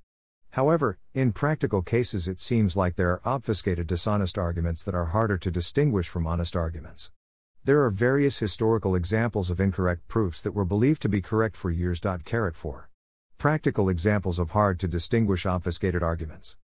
However, 0.52 0.98
in 1.12 1.32
practical 1.32 1.82
cases, 1.82 2.26
it 2.26 2.40
seems 2.40 2.76
like 2.76 2.96
there 2.96 3.10
are 3.10 3.20
obfuscated 3.26 3.88
dishonest 3.88 4.38
arguments 4.38 4.84
that 4.84 4.94
are 4.94 5.06
harder 5.06 5.36
to 5.36 5.50
distinguish 5.50 6.08
from 6.08 6.26
honest 6.26 6.56
arguments. 6.56 7.10
There 7.64 7.84
are 7.84 7.90
various 7.90 8.40
historical 8.40 8.96
examples 8.96 9.48
of 9.48 9.60
incorrect 9.60 10.08
proofs 10.08 10.42
that 10.42 10.50
were 10.50 10.64
believed 10.64 11.00
to 11.02 11.08
be 11.08 11.22
correct 11.22 11.56
for 11.56 11.70
years. 11.70 12.00
4. 12.00 12.90
Practical 13.38 13.88
examples 13.88 14.40
of 14.40 14.50
hard 14.50 14.80
to 14.80 14.88
distinguish 14.88 15.46
obfuscated 15.46 16.02
arguments. 16.02 16.56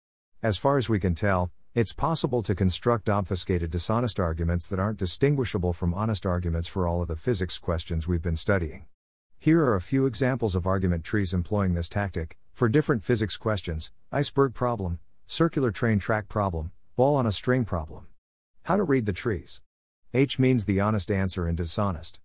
As 0.41 0.57
far 0.57 0.79
as 0.79 0.89
we 0.89 0.99
can 0.99 1.13
tell, 1.13 1.51
it's 1.75 1.93
possible 1.93 2.41
to 2.41 2.55
construct 2.55 3.09
obfuscated 3.09 3.69
dishonest 3.69 4.19
arguments 4.19 4.67
that 4.69 4.79
aren't 4.79 4.97
distinguishable 4.97 5.71
from 5.71 5.93
honest 5.93 6.25
arguments 6.25 6.67
for 6.67 6.87
all 6.87 7.03
of 7.03 7.09
the 7.09 7.15
physics 7.15 7.59
questions 7.59 8.07
we've 8.07 8.23
been 8.23 8.35
studying. 8.35 8.87
Here 9.37 9.63
are 9.65 9.75
a 9.75 9.81
few 9.81 10.07
examples 10.07 10.55
of 10.55 10.65
argument 10.65 11.03
trees 11.03 11.31
employing 11.31 11.75
this 11.75 11.89
tactic, 11.89 12.39
for 12.53 12.69
different 12.69 13.03
physics 13.03 13.37
questions 13.37 13.91
iceberg 14.11 14.55
problem, 14.55 14.97
circular 15.25 15.69
train 15.69 15.99
track 15.99 16.27
problem, 16.27 16.71
ball 16.95 17.15
on 17.15 17.27
a 17.27 17.31
string 17.31 17.65
problem. 17.65 18.07
How 18.63 18.77
to 18.77 18.83
read 18.83 19.05
the 19.05 19.13
trees. 19.13 19.61
H 20.13 20.39
means 20.39 20.65
the 20.65 20.79
honest 20.79 21.11
answer 21.11 21.47
and 21.47 21.57
dishonest. 21.57 22.21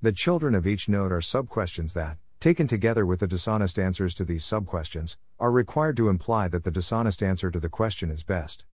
The 0.00 0.12
children 0.12 0.54
of 0.54 0.66
each 0.66 0.88
node 0.88 1.12
are 1.12 1.20
subquestions 1.20 1.92
that, 1.92 2.16
taken 2.40 2.66
together 2.66 3.04
with 3.04 3.20
the 3.20 3.26
dishonest 3.26 3.78
answers 3.78 4.14
to 4.14 4.24
these 4.24 4.44
subquestions, 4.44 5.18
are 5.38 5.50
required 5.50 5.98
to 5.98 6.08
imply 6.08 6.48
that 6.48 6.64
the 6.64 6.70
dishonest 6.70 7.22
answer 7.22 7.50
to 7.50 7.60
the 7.60 7.68
question 7.68 8.10
is 8.10 8.22
best. 8.22 8.64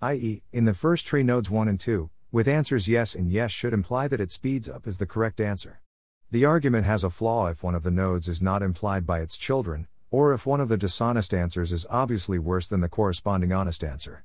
I.e., 0.00 0.42
in 0.50 0.64
the 0.64 0.72
first 0.72 1.04
tree 1.04 1.22
nodes 1.22 1.50
1 1.50 1.68
and 1.68 1.78
2, 1.78 2.08
with 2.32 2.48
answers 2.48 2.88
yes 2.88 3.14
and 3.14 3.30
yes 3.30 3.50
should 3.50 3.74
imply 3.74 4.08
that 4.08 4.20
it 4.20 4.32
speeds 4.32 4.68
up 4.68 4.86
is 4.86 4.96
the 4.96 5.06
correct 5.06 5.38
answer. 5.38 5.82
The 6.30 6.46
argument 6.46 6.86
has 6.86 7.04
a 7.04 7.10
flaw 7.10 7.48
if 7.48 7.62
one 7.62 7.74
of 7.74 7.82
the 7.82 7.90
nodes 7.90 8.28
is 8.28 8.40
not 8.40 8.62
implied 8.62 9.06
by 9.06 9.20
its 9.20 9.36
children, 9.36 9.88
or 10.10 10.32
if 10.32 10.46
one 10.46 10.62
of 10.62 10.70
the 10.70 10.78
dishonest 10.78 11.34
answers 11.34 11.70
is 11.70 11.86
obviously 11.90 12.38
worse 12.38 12.66
than 12.66 12.80
the 12.80 12.88
corresponding 12.88 13.52
honest 13.52 13.84
answer. 13.84 14.24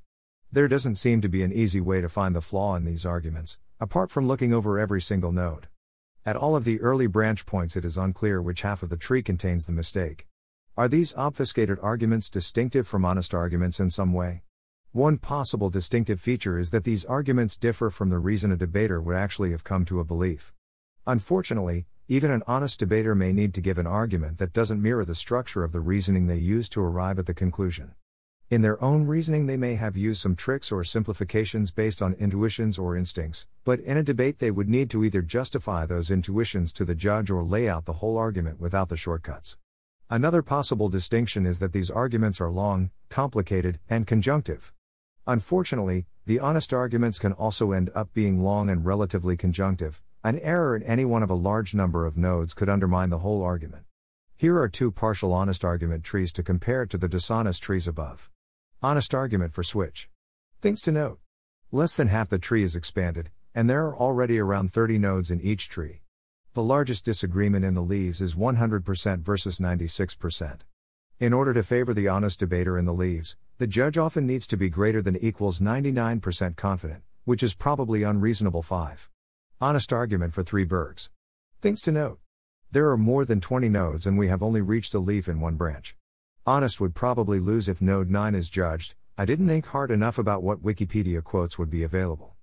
There 0.50 0.68
doesn't 0.68 0.96
seem 0.96 1.20
to 1.20 1.28
be 1.28 1.42
an 1.42 1.52
easy 1.52 1.80
way 1.80 2.00
to 2.00 2.08
find 2.08 2.34
the 2.34 2.40
flaw 2.40 2.74
in 2.76 2.84
these 2.84 3.06
arguments, 3.06 3.58
apart 3.82 4.12
from 4.12 4.28
looking 4.28 4.54
over 4.54 4.78
every 4.78 5.00
single 5.00 5.32
node. 5.32 5.66
At 6.24 6.36
all 6.36 6.54
of 6.54 6.62
the 6.62 6.80
early 6.80 7.08
branch 7.08 7.44
points, 7.44 7.74
it 7.74 7.84
is 7.84 7.98
unclear 7.98 8.40
which 8.40 8.62
half 8.62 8.84
of 8.84 8.90
the 8.90 8.96
tree 8.96 9.24
contains 9.24 9.66
the 9.66 9.72
mistake. 9.72 10.28
Are 10.76 10.86
these 10.86 11.12
obfuscated 11.16 11.80
arguments 11.82 12.30
distinctive 12.30 12.86
from 12.86 13.04
honest 13.04 13.34
arguments 13.34 13.80
in 13.80 13.90
some 13.90 14.12
way? 14.12 14.44
One 14.92 15.18
possible 15.18 15.68
distinctive 15.68 16.20
feature 16.20 16.60
is 16.60 16.70
that 16.70 16.84
these 16.84 17.04
arguments 17.04 17.56
differ 17.56 17.90
from 17.90 18.10
the 18.10 18.20
reason 18.20 18.52
a 18.52 18.56
debater 18.56 19.00
would 19.00 19.16
actually 19.16 19.50
have 19.50 19.64
come 19.64 19.84
to 19.86 19.98
a 19.98 20.04
belief. 20.04 20.52
Unfortunately, 21.04 21.86
even 22.06 22.30
an 22.30 22.44
honest 22.46 22.78
debater 22.78 23.16
may 23.16 23.32
need 23.32 23.52
to 23.54 23.60
give 23.60 23.78
an 23.78 23.88
argument 23.88 24.38
that 24.38 24.52
doesn't 24.52 24.80
mirror 24.80 25.04
the 25.04 25.16
structure 25.16 25.64
of 25.64 25.72
the 25.72 25.80
reasoning 25.80 26.28
they 26.28 26.36
use 26.36 26.68
to 26.68 26.80
arrive 26.80 27.18
at 27.18 27.26
the 27.26 27.34
conclusion. 27.34 27.96
In 28.52 28.60
their 28.60 28.84
own 28.84 29.06
reasoning, 29.06 29.46
they 29.46 29.56
may 29.56 29.76
have 29.76 29.96
used 29.96 30.20
some 30.20 30.36
tricks 30.36 30.70
or 30.70 30.84
simplifications 30.84 31.70
based 31.70 32.02
on 32.02 32.12
intuitions 32.12 32.78
or 32.78 32.94
instincts, 32.94 33.46
but 33.64 33.80
in 33.80 33.96
a 33.96 34.02
debate, 34.02 34.40
they 34.40 34.50
would 34.50 34.68
need 34.68 34.90
to 34.90 35.02
either 35.04 35.22
justify 35.22 35.86
those 35.86 36.10
intuitions 36.10 36.70
to 36.74 36.84
the 36.84 36.94
judge 36.94 37.30
or 37.30 37.42
lay 37.42 37.66
out 37.66 37.86
the 37.86 37.94
whole 37.94 38.18
argument 38.18 38.60
without 38.60 38.90
the 38.90 38.96
shortcuts. 38.98 39.56
Another 40.10 40.42
possible 40.42 40.90
distinction 40.90 41.46
is 41.46 41.60
that 41.60 41.72
these 41.72 41.90
arguments 41.90 42.42
are 42.42 42.50
long, 42.50 42.90
complicated, 43.08 43.78
and 43.88 44.06
conjunctive. 44.06 44.74
Unfortunately, 45.26 46.04
the 46.26 46.38
honest 46.38 46.74
arguments 46.74 47.18
can 47.18 47.32
also 47.32 47.72
end 47.72 47.90
up 47.94 48.12
being 48.12 48.44
long 48.44 48.68
and 48.68 48.84
relatively 48.84 49.34
conjunctive. 49.34 50.02
An 50.22 50.38
error 50.40 50.76
in 50.76 50.82
any 50.82 51.06
one 51.06 51.22
of 51.22 51.30
a 51.30 51.34
large 51.34 51.74
number 51.74 52.04
of 52.04 52.18
nodes 52.18 52.52
could 52.52 52.68
undermine 52.68 53.08
the 53.08 53.20
whole 53.20 53.42
argument. 53.42 53.84
Here 54.36 54.58
are 54.58 54.68
two 54.68 54.90
partial 54.90 55.32
honest 55.32 55.64
argument 55.64 56.04
trees 56.04 56.34
to 56.34 56.42
compare 56.42 56.84
to 56.84 56.98
the 56.98 57.08
dishonest 57.08 57.62
trees 57.62 57.88
above. 57.88 58.28
Honest 58.84 59.14
argument 59.14 59.54
for 59.54 59.62
switch. 59.62 60.08
Things 60.60 60.80
to 60.80 60.90
note. 60.90 61.20
Less 61.70 61.94
than 61.94 62.08
half 62.08 62.28
the 62.28 62.40
tree 62.40 62.64
is 62.64 62.74
expanded, 62.74 63.30
and 63.54 63.70
there 63.70 63.86
are 63.86 63.96
already 63.96 64.40
around 64.40 64.72
30 64.72 64.98
nodes 64.98 65.30
in 65.30 65.40
each 65.40 65.68
tree. 65.68 66.00
The 66.54 66.64
largest 66.64 67.04
disagreement 67.04 67.64
in 67.64 67.74
the 67.74 67.80
leaves 67.80 68.20
is 68.20 68.34
100% 68.34 69.20
versus 69.20 69.60
96%. 69.60 70.62
In 71.20 71.32
order 71.32 71.54
to 71.54 71.62
favor 71.62 71.94
the 71.94 72.08
honest 72.08 72.40
debater 72.40 72.76
in 72.76 72.84
the 72.84 72.92
leaves, 72.92 73.36
the 73.58 73.68
judge 73.68 73.96
often 73.96 74.26
needs 74.26 74.48
to 74.48 74.56
be 74.56 74.68
greater 74.68 75.00
than 75.00 75.16
equals 75.16 75.60
99% 75.60 76.56
confident, 76.56 77.04
which 77.24 77.44
is 77.44 77.54
probably 77.54 78.02
unreasonable 78.02 78.62
5. 78.62 79.08
Honest 79.60 79.92
argument 79.92 80.34
for 80.34 80.42
3 80.42 80.64
bergs. 80.64 81.08
Things 81.60 81.80
to 81.82 81.92
note. 81.92 82.18
There 82.72 82.90
are 82.90 82.96
more 82.96 83.24
than 83.24 83.40
20 83.40 83.68
nodes 83.68 84.08
and 84.08 84.18
we 84.18 84.26
have 84.26 84.42
only 84.42 84.60
reached 84.60 84.92
a 84.92 84.98
leaf 84.98 85.28
in 85.28 85.38
one 85.38 85.54
branch. 85.54 85.94
Honest 86.44 86.80
would 86.80 86.92
probably 86.92 87.38
lose 87.38 87.68
if 87.68 87.80
node 87.80 88.10
9 88.10 88.34
is 88.34 88.50
judged. 88.50 88.96
I 89.16 89.24
didn't 89.24 89.46
think 89.46 89.66
hard 89.66 89.92
enough 89.92 90.18
about 90.18 90.42
what 90.42 90.60
Wikipedia 90.60 91.22
quotes 91.22 91.56
would 91.56 91.70
be 91.70 91.84
available. 91.84 92.34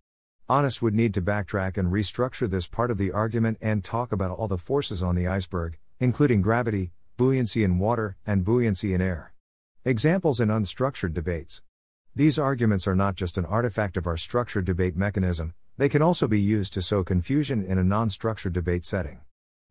Honest 0.47 0.81
would 0.81 0.93
need 0.93 1.13
to 1.15 1.21
backtrack 1.21 1.75
and 1.75 1.91
restructure 1.91 2.49
this 2.49 2.65
part 2.65 2.91
of 2.91 2.97
the 2.97 3.11
argument 3.11 3.57
and 3.59 3.83
talk 3.83 4.13
about 4.13 4.31
all 4.31 4.47
the 4.47 4.57
forces 4.57 5.03
on 5.03 5.15
the 5.15 5.27
iceberg, 5.27 5.79
including 5.99 6.41
gravity, 6.41 6.93
buoyancy 7.17 7.61
in 7.61 7.77
water, 7.77 8.15
and 8.25 8.45
buoyancy 8.45 8.93
in 8.93 9.01
air. 9.01 9.33
Examples 9.83 10.39
in 10.39 10.47
unstructured 10.47 11.13
debates. 11.13 11.61
These 12.15 12.39
arguments 12.39 12.87
are 12.87 12.95
not 12.95 13.15
just 13.15 13.37
an 13.37 13.45
artifact 13.45 13.97
of 13.97 14.07
our 14.07 14.15
structured 14.15 14.63
debate 14.63 14.95
mechanism, 14.95 15.55
they 15.77 15.89
can 15.89 16.01
also 16.01 16.25
be 16.25 16.39
used 16.39 16.73
to 16.75 16.81
sow 16.81 17.03
confusion 17.03 17.65
in 17.65 17.77
a 17.77 17.83
non 17.83 18.09
structured 18.09 18.53
debate 18.53 18.85
setting. 18.85 19.19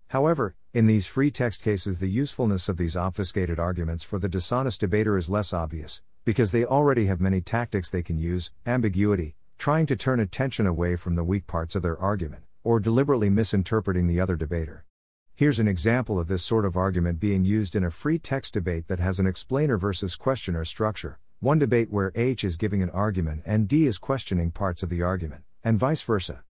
However, 0.08 0.54
in 0.72 0.86
these 0.86 1.06
free 1.06 1.30
text 1.30 1.62
cases, 1.62 2.00
the 2.00 2.08
usefulness 2.08 2.68
of 2.68 2.78
these 2.78 2.96
obfuscated 2.96 3.58
arguments 3.58 4.02
for 4.02 4.18
the 4.18 4.28
dishonest 4.28 4.80
debater 4.80 5.18
is 5.18 5.28
less 5.28 5.52
obvious, 5.52 6.00
because 6.24 6.50
they 6.50 6.64
already 6.64 7.06
have 7.06 7.20
many 7.20 7.42
tactics 7.42 7.90
they 7.90 8.02
can 8.02 8.16
use 8.16 8.50
ambiguity, 8.66 9.36
trying 9.58 9.84
to 9.84 9.96
turn 9.96 10.18
attention 10.18 10.66
away 10.66 10.96
from 10.96 11.14
the 11.14 11.24
weak 11.24 11.46
parts 11.46 11.74
of 11.74 11.82
their 11.82 11.98
argument, 11.98 12.44
or 12.64 12.80
deliberately 12.80 13.28
misinterpreting 13.28 14.06
the 14.06 14.18
other 14.18 14.36
debater. 14.36 14.86
Here's 15.34 15.60
an 15.60 15.68
example 15.68 16.18
of 16.18 16.26
this 16.26 16.42
sort 16.42 16.64
of 16.64 16.76
argument 16.76 17.20
being 17.20 17.44
used 17.44 17.76
in 17.76 17.84
a 17.84 17.90
free 17.90 18.18
text 18.18 18.54
debate 18.54 18.88
that 18.88 19.00
has 19.00 19.18
an 19.18 19.26
explainer 19.26 19.76
versus 19.76 20.16
questioner 20.16 20.64
structure, 20.64 21.18
one 21.40 21.58
debate 21.58 21.90
where 21.90 22.12
H 22.14 22.44
is 22.44 22.56
giving 22.56 22.82
an 22.82 22.90
argument 22.90 23.42
and 23.44 23.68
D 23.68 23.86
is 23.86 23.98
questioning 23.98 24.52
parts 24.52 24.82
of 24.82 24.88
the 24.88 25.02
argument, 25.02 25.42
and 25.62 25.78
vice 25.78 26.02
versa. 26.02 26.44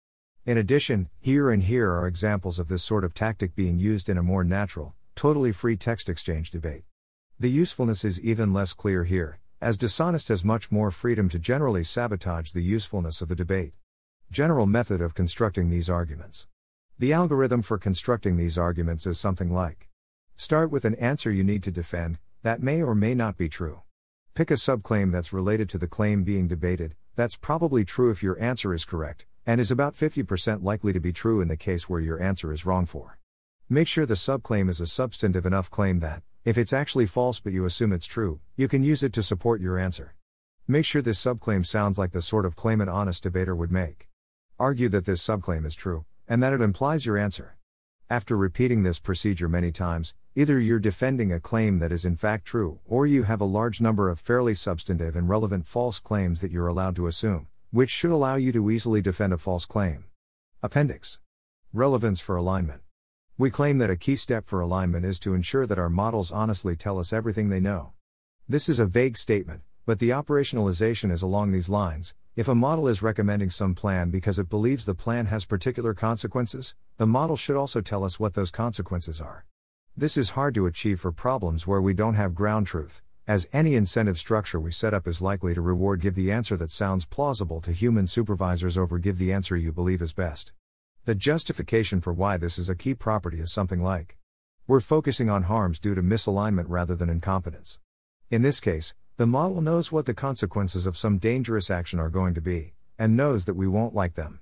In 0.48 0.56
addition, 0.56 1.10
here 1.20 1.50
and 1.50 1.62
here 1.62 1.92
are 1.92 2.06
examples 2.06 2.58
of 2.58 2.68
this 2.68 2.82
sort 2.82 3.04
of 3.04 3.12
tactic 3.12 3.54
being 3.54 3.78
used 3.78 4.08
in 4.08 4.16
a 4.16 4.22
more 4.22 4.44
natural, 4.44 4.94
totally 5.14 5.52
free 5.52 5.76
text 5.76 6.08
exchange 6.08 6.50
debate. 6.50 6.84
The 7.38 7.50
usefulness 7.50 8.02
is 8.02 8.18
even 8.22 8.54
less 8.54 8.72
clear 8.72 9.04
here, 9.04 9.40
as 9.60 9.76
dishonest 9.76 10.28
has 10.28 10.46
much 10.46 10.72
more 10.72 10.90
freedom 10.90 11.28
to 11.28 11.38
generally 11.38 11.84
sabotage 11.84 12.52
the 12.52 12.62
usefulness 12.62 13.20
of 13.20 13.28
the 13.28 13.34
debate. 13.34 13.74
General 14.30 14.64
method 14.64 15.02
of 15.02 15.14
constructing 15.14 15.68
these 15.68 15.90
arguments. 15.90 16.46
The 16.98 17.12
algorithm 17.12 17.60
for 17.60 17.76
constructing 17.76 18.38
these 18.38 18.56
arguments 18.56 19.06
is 19.06 19.20
something 19.20 19.52
like 19.52 19.90
Start 20.38 20.70
with 20.70 20.86
an 20.86 20.94
answer 20.94 21.30
you 21.30 21.44
need 21.44 21.62
to 21.64 21.70
defend, 21.70 22.20
that 22.42 22.62
may 22.62 22.80
or 22.82 22.94
may 22.94 23.14
not 23.14 23.36
be 23.36 23.50
true. 23.50 23.82
Pick 24.32 24.50
a 24.50 24.54
subclaim 24.54 25.12
that's 25.12 25.30
related 25.30 25.68
to 25.68 25.76
the 25.76 25.86
claim 25.86 26.24
being 26.24 26.48
debated, 26.48 26.94
that's 27.16 27.36
probably 27.36 27.84
true 27.84 28.10
if 28.10 28.22
your 28.22 28.40
answer 28.40 28.72
is 28.72 28.86
correct, 28.86 29.26
and 29.48 29.62
is 29.62 29.70
about 29.70 29.94
50% 29.94 30.62
likely 30.62 30.92
to 30.92 31.00
be 31.00 31.10
true 31.10 31.40
in 31.40 31.48
the 31.48 31.56
case 31.56 31.88
where 31.88 32.02
your 32.02 32.20
answer 32.20 32.52
is 32.52 32.66
wrong 32.66 32.84
for. 32.84 33.18
Make 33.66 33.88
sure 33.88 34.04
the 34.04 34.12
subclaim 34.12 34.68
is 34.68 34.78
a 34.78 34.86
substantive 34.86 35.46
enough 35.46 35.70
claim 35.70 36.00
that, 36.00 36.22
if 36.44 36.58
it's 36.58 36.74
actually 36.74 37.06
false 37.06 37.40
but 37.40 37.54
you 37.54 37.64
assume 37.64 37.94
it's 37.94 38.04
true, 38.04 38.40
you 38.56 38.68
can 38.68 38.82
use 38.82 39.02
it 39.02 39.14
to 39.14 39.22
support 39.22 39.62
your 39.62 39.78
answer. 39.78 40.14
Make 40.66 40.84
sure 40.84 41.00
this 41.00 41.18
subclaim 41.18 41.64
sounds 41.64 41.96
like 41.96 42.12
the 42.12 42.20
sort 42.20 42.44
of 42.44 42.56
claim 42.56 42.82
an 42.82 42.90
honest 42.90 43.22
debater 43.22 43.56
would 43.56 43.72
make. 43.72 44.06
Argue 44.58 44.90
that 44.90 45.06
this 45.06 45.26
subclaim 45.26 45.64
is 45.64 45.74
true, 45.74 46.04
and 46.28 46.42
that 46.42 46.52
it 46.52 46.60
implies 46.60 47.06
your 47.06 47.16
answer. 47.16 47.56
After 48.10 48.36
repeating 48.36 48.82
this 48.82 49.00
procedure 49.00 49.48
many 49.48 49.72
times, 49.72 50.12
either 50.36 50.60
you're 50.60 50.78
defending 50.78 51.32
a 51.32 51.40
claim 51.40 51.78
that 51.78 51.90
is 51.90 52.04
in 52.04 52.16
fact 52.16 52.44
true, 52.44 52.80
or 52.84 53.06
you 53.06 53.22
have 53.22 53.40
a 53.40 53.46
large 53.46 53.80
number 53.80 54.10
of 54.10 54.20
fairly 54.20 54.52
substantive 54.52 55.16
and 55.16 55.26
relevant 55.26 55.66
false 55.66 56.00
claims 56.00 56.42
that 56.42 56.50
you're 56.50 56.68
allowed 56.68 56.96
to 56.96 57.06
assume 57.06 57.46
which 57.70 57.90
should 57.90 58.10
allow 58.10 58.36
you 58.36 58.50
to 58.50 58.70
easily 58.70 59.02
defend 59.02 59.32
a 59.32 59.38
false 59.38 59.66
claim. 59.66 60.04
Appendix 60.62 61.18
Relevance 61.72 62.18
for 62.18 62.34
alignment. 62.34 62.80
We 63.36 63.50
claim 63.50 63.76
that 63.78 63.90
a 63.90 63.96
key 63.96 64.16
step 64.16 64.46
for 64.46 64.62
alignment 64.62 65.04
is 65.04 65.18
to 65.20 65.34
ensure 65.34 65.66
that 65.66 65.78
our 65.78 65.90
models 65.90 66.32
honestly 66.32 66.74
tell 66.76 66.98
us 66.98 67.12
everything 67.12 67.50
they 67.50 67.60
know. 67.60 67.92
This 68.48 68.70
is 68.70 68.80
a 68.80 68.86
vague 68.86 69.18
statement, 69.18 69.60
but 69.84 69.98
the 69.98 70.08
operationalization 70.10 71.12
is 71.12 71.20
along 71.20 71.52
these 71.52 71.68
lines. 71.68 72.14
If 72.36 72.48
a 72.48 72.54
model 72.54 72.88
is 72.88 73.02
recommending 73.02 73.50
some 73.50 73.74
plan 73.74 74.08
because 74.08 74.38
it 74.38 74.48
believes 74.48 74.86
the 74.86 74.94
plan 74.94 75.26
has 75.26 75.44
particular 75.44 75.92
consequences, 75.92 76.74
the 76.96 77.06
model 77.06 77.36
should 77.36 77.56
also 77.56 77.82
tell 77.82 78.02
us 78.02 78.18
what 78.18 78.32
those 78.32 78.50
consequences 78.50 79.20
are. 79.20 79.44
This 79.94 80.16
is 80.16 80.30
hard 80.30 80.54
to 80.54 80.66
achieve 80.66 81.00
for 81.00 81.12
problems 81.12 81.66
where 81.66 81.82
we 81.82 81.92
don't 81.92 82.14
have 82.14 82.34
ground 82.34 82.66
truth, 82.66 83.02
as 83.28 83.46
any 83.52 83.74
incentive 83.74 84.16
structure 84.16 84.58
we 84.58 84.70
set 84.70 84.94
up 84.94 85.06
is 85.06 85.20
likely 85.20 85.52
to 85.52 85.60
reward 85.60 86.00
give 86.00 86.14
the 86.14 86.32
answer 86.32 86.56
that 86.56 86.70
sounds 86.70 87.04
plausible 87.04 87.60
to 87.60 87.72
human 87.72 88.06
supervisors 88.06 88.78
over 88.78 88.98
give 88.98 89.18
the 89.18 89.34
answer 89.34 89.54
you 89.54 89.70
believe 89.70 90.00
is 90.00 90.14
best. 90.14 90.54
The 91.04 91.14
justification 91.14 92.00
for 92.00 92.14
why 92.14 92.38
this 92.38 92.58
is 92.58 92.70
a 92.70 92.74
key 92.74 92.94
property 92.94 93.38
is 93.38 93.52
something 93.52 93.82
like 93.82 94.16
We're 94.66 94.80
focusing 94.80 95.28
on 95.28 95.42
harms 95.42 95.78
due 95.78 95.94
to 95.94 96.02
misalignment 96.02 96.64
rather 96.68 96.96
than 96.96 97.10
incompetence. 97.10 97.78
In 98.30 98.40
this 98.40 98.60
case, 98.60 98.94
the 99.18 99.26
model 99.26 99.60
knows 99.60 99.92
what 99.92 100.06
the 100.06 100.14
consequences 100.14 100.86
of 100.86 100.96
some 100.96 101.18
dangerous 101.18 101.70
action 101.70 101.98
are 101.98 102.08
going 102.08 102.32
to 102.32 102.40
be, 102.40 102.72
and 102.98 103.14
knows 103.14 103.44
that 103.44 103.56
we 103.56 103.68
won't 103.68 103.94
like 103.94 104.14
them. 104.14 104.40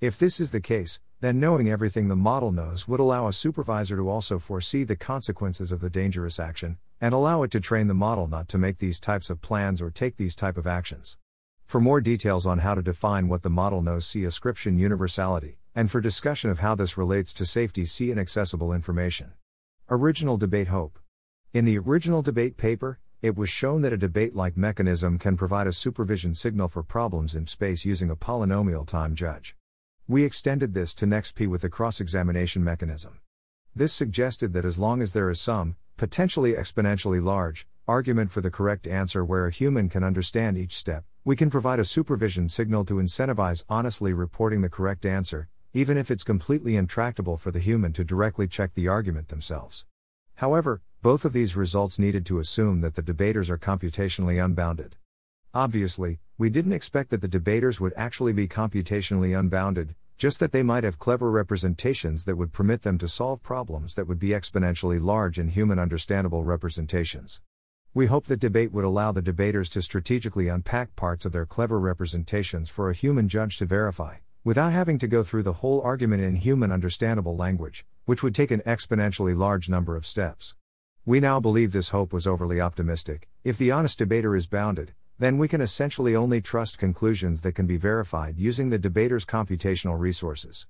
If 0.00 0.18
this 0.18 0.40
is 0.40 0.50
the 0.50 0.60
case, 0.60 1.00
then 1.20 1.38
knowing 1.38 1.70
everything 1.70 2.08
the 2.08 2.16
model 2.16 2.50
knows 2.50 2.88
would 2.88 2.98
allow 2.98 3.28
a 3.28 3.32
supervisor 3.32 3.96
to 3.96 4.10
also 4.10 4.40
foresee 4.40 4.82
the 4.82 4.96
consequences 4.96 5.70
of 5.70 5.80
the 5.80 5.88
dangerous 5.88 6.40
action, 6.40 6.78
and 7.00 7.14
allow 7.14 7.42
it 7.42 7.50
to 7.50 7.60
train 7.60 7.86
the 7.86 7.94
model 7.94 8.26
not 8.26 8.48
to 8.48 8.58
make 8.58 8.78
these 8.78 9.00
types 9.00 9.30
of 9.30 9.40
plans 9.40 9.82
or 9.82 9.90
take 9.90 10.16
these 10.16 10.34
type 10.34 10.56
of 10.56 10.66
actions. 10.66 11.16
For 11.66 11.80
more 11.80 12.00
details 12.00 12.46
on 12.46 12.58
how 12.58 12.74
to 12.74 12.82
define 12.82 13.28
what 13.28 13.42
the 13.42 13.50
model 13.50 13.82
knows, 13.82 14.06
see 14.06 14.24
ascription 14.24 14.78
universality, 14.78 15.58
and 15.74 15.90
for 15.90 16.00
discussion 16.00 16.50
of 16.50 16.60
how 16.60 16.74
this 16.74 16.96
relates 16.96 17.32
to 17.34 17.46
safety, 17.46 17.84
see 17.84 18.10
inaccessible 18.10 18.72
information. 18.72 19.32
Original 19.90 20.36
debate 20.36 20.68
hope. 20.68 20.98
In 21.52 21.64
the 21.64 21.78
original 21.78 22.22
debate 22.22 22.56
paper, 22.56 23.00
it 23.22 23.36
was 23.36 23.48
shown 23.48 23.82
that 23.82 23.92
a 23.92 23.96
debate 23.96 24.34
like 24.34 24.56
mechanism 24.56 25.18
can 25.18 25.36
provide 25.36 25.66
a 25.66 25.72
supervision 25.72 26.34
signal 26.34 26.68
for 26.68 26.82
problems 26.82 27.34
in 27.34 27.46
space 27.46 27.84
using 27.84 28.10
a 28.10 28.16
polynomial 28.16 28.86
time 28.86 29.14
judge. 29.14 29.56
We 30.06 30.24
extended 30.24 30.74
this 30.74 30.92
to 30.96 31.06
NEXP 31.06 31.48
with 31.48 31.62
the 31.62 31.70
cross 31.70 32.00
examination 32.00 32.62
mechanism. 32.62 33.20
This 33.74 33.94
suggested 33.94 34.52
that 34.52 34.66
as 34.66 34.78
long 34.78 35.00
as 35.00 35.14
there 35.14 35.30
is 35.30 35.40
some, 35.40 35.76
potentially 35.96 36.54
exponentially 36.54 37.22
large, 37.22 37.66
argument 37.86 38.32
for 38.32 38.40
the 38.40 38.50
correct 38.50 38.86
answer 38.86 39.24
where 39.24 39.46
a 39.46 39.52
human 39.52 39.88
can 39.88 40.02
understand 40.02 40.58
each 40.58 40.74
step, 40.74 41.04
we 41.24 41.36
can 41.36 41.50
provide 41.50 41.78
a 41.78 41.84
supervision 41.84 42.48
signal 42.48 42.84
to 42.84 42.94
incentivize 42.94 43.64
honestly 43.68 44.12
reporting 44.12 44.60
the 44.60 44.68
correct 44.68 45.06
answer, 45.06 45.48
even 45.72 45.96
if 45.96 46.10
it's 46.10 46.24
completely 46.24 46.76
intractable 46.76 47.36
for 47.36 47.50
the 47.50 47.60
human 47.60 47.92
to 47.92 48.04
directly 48.04 48.48
check 48.48 48.74
the 48.74 48.88
argument 48.88 49.28
themselves. 49.28 49.86
However, 50.36 50.82
both 51.00 51.24
of 51.24 51.32
these 51.32 51.54
results 51.54 51.98
needed 51.98 52.26
to 52.26 52.38
assume 52.38 52.80
that 52.80 52.96
the 52.96 53.02
debaters 53.02 53.48
are 53.48 53.58
computationally 53.58 54.44
unbounded. 54.44 54.96
Obviously, 55.52 56.18
we 56.38 56.50
didn't 56.50 56.72
expect 56.72 57.10
that 57.10 57.20
the 57.20 57.28
debaters 57.28 57.80
would 57.80 57.92
actually 57.96 58.32
be 58.32 58.48
computationally 58.48 59.38
unbounded, 59.38 59.94
just 60.16 60.40
that 60.40 60.52
they 60.52 60.62
might 60.62 60.84
have 60.84 60.98
clever 60.98 61.30
representations 61.30 62.24
that 62.24 62.36
would 62.36 62.52
permit 62.52 62.82
them 62.82 62.98
to 62.98 63.08
solve 63.08 63.42
problems 63.42 63.94
that 63.94 64.06
would 64.06 64.18
be 64.18 64.28
exponentially 64.28 65.02
large 65.02 65.38
in 65.38 65.48
human 65.48 65.78
understandable 65.78 66.44
representations. 66.44 67.40
We 67.92 68.06
hope 68.06 68.26
that 68.26 68.40
debate 68.40 68.72
would 68.72 68.84
allow 68.84 69.12
the 69.12 69.22
debaters 69.22 69.68
to 69.70 69.82
strategically 69.82 70.48
unpack 70.48 70.96
parts 70.96 71.24
of 71.24 71.32
their 71.32 71.46
clever 71.46 71.78
representations 71.78 72.68
for 72.68 72.90
a 72.90 72.94
human 72.94 73.28
judge 73.28 73.58
to 73.58 73.66
verify, 73.66 74.16
without 74.44 74.72
having 74.72 74.98
to 74.98 75.08
go 75.08 75.22
through 75.22 75.42
the 75.42 75.54
whole 75.54 75.80
argument 75.82 76.22
in 76.22 76.36
human 76.36 76.70
understandable 76.70 77.36
language, 77.36 77.84
which 78.04 78.22
would 78.22 78.34
take 78.34 78.50
an 78.50 78.62
exponentially 78.66 79.36
large 79.36 79.68
number 79.68 79.96
of 79.96 80.06
steps. 80.06 80.54
We 81.06 81.20
now 81.20 81.38
believe 81.38 81.72
this 81.72 81.90
hope 81.90 82.12
was 82.12 82.26
overly 82.26 82.60
optimistic. 82.60 83.28
If 83.42 83.58
the 83.58 83.70
honest 83.70 83.98
debater 83.98 84.34
is 84.34 84.46
bounded, 84.46 84.94
then 85.18 85.38
we 85.38 85.48
can 85.48 85.60
essentially 85.60 86.16
only 86.16 86.40
trust 86.40 86.78
conclusions 86.78 87.42
that 87.42 87.54
can 87.54 87.66
be 87.66 87.76
verified 87.76 88.36
using 88.38 88.70
the 88.70 88.78
debater's 88.78 89.24
computational 89.24 89.98
resources. 89.98 90.66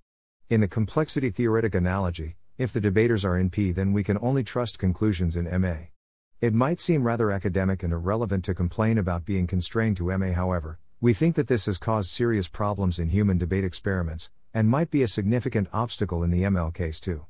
In 0.51 0.61
the 0.61 0.69
complexity 0.69 1.31
theoretic 1.31 1.75
analogy, 1.75 2.37
if 2.59 2.73
the 2.73 2.81
debaters 2.81 3.25
are 3.25 3.39
in 3.39 3.51
P, 3.51 3.73
then 3.73 3.93
we 3.93 4.05
can 4.05 4.19
only 4.21 4.45
trust 4.45 4.79
conclusions 4.79 5.37
in 5.37 5.61
MA. 5.61 5.89
It 6.41 6.53
might 6.53 6.79
seem 6.79 7.05
rather 7.05 7.31
academic 7.31 7.83
and 7.83 7.93
irrelevant 7.93 8.45
to 8.45 8.55
complain 8.55 8.99
about 8.99 9.25
being 9.25 9.47
constrained 9.47 9.97
to 9.97 10.17
MA, 10.19 10.33
however, 10.33 10.79
we 11.01 11.15
think 11.15 11.35
that 11.37 11.49
this 11.49 11.67
has 11.67 11.79
caused 11.79 12.11
serious 12.11 12.49
problems 12.49 12.99
in 12.99 13.09
human 13.09 13.39
debate 13.39 13.65
experiments, 13.65 14.31
and 14.53 14.69
might 14.69 14.91
be 14.91 15.03
a 15.03 15.09
significant 15.09 15.69
obstacle 15.73 16.23
in 16.23 16.31
the 16.31 16.43
ML 16.43 16.73
case 16.73 17.01
too. 17.01 17.27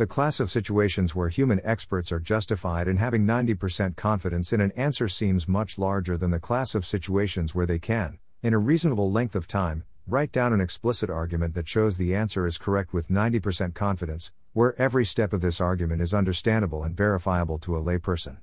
The 0.00 0.06
class 0.06 0.40
of 0.40 0.50
situations 0.50 1.14
where 1.14 1.28
human 1.28 1.60
experts 1.62 2.10
are 2.10 2.20
justified 2.20 2.88
in 2.88 2.96
having 2.96 3.26
90% 3.26 3.96
confidence 3.96 4.50
in 4.50 4.62
an 4.62 4.72
answer 4.72 5.08
seems 5.08 5.46
much 5.46 5.76
larger 5.76 6.16
than 6.16 6.30
the 6.30 6.40
class 6.40 6.74
of 6.74 6.86
situations 6.86 7.54
where 7.54 7.66
they 7.66 7.78
can, 7.78 8.18
in 8.42 8.54
a 8.54 8.58
reasonable 8.58 9.12
length 9.12 9.34
of 9.34 9.46
time, 9.46 9.84
write 10.06 10.32
down 10.32 10.54
an 10.54 10.60
explicit 10.62 11.10
argument 11.10 11.52
that 11.52 11.68
shows 11.68 11.98
the 11.98 12.14
answer 12.14 12.46
is 12.46 12.56
correct 12.56 12.94
with 12.94 13.10
90% 13.10 13.74
confidence, 13.74 14.32
where 14.54 14.74
every 14.80 15.04
step 15.04 15.34
of 15.34 15.42
this 15.42 15.60
argument 15.60 16.00
is 16.00 16.14
understandable 16.14 16.82
and 16.82 16.96
verifiable 16.96 17.58
to 17.58 17.76
a 17.76 17.82
layperson. 17.82 18.38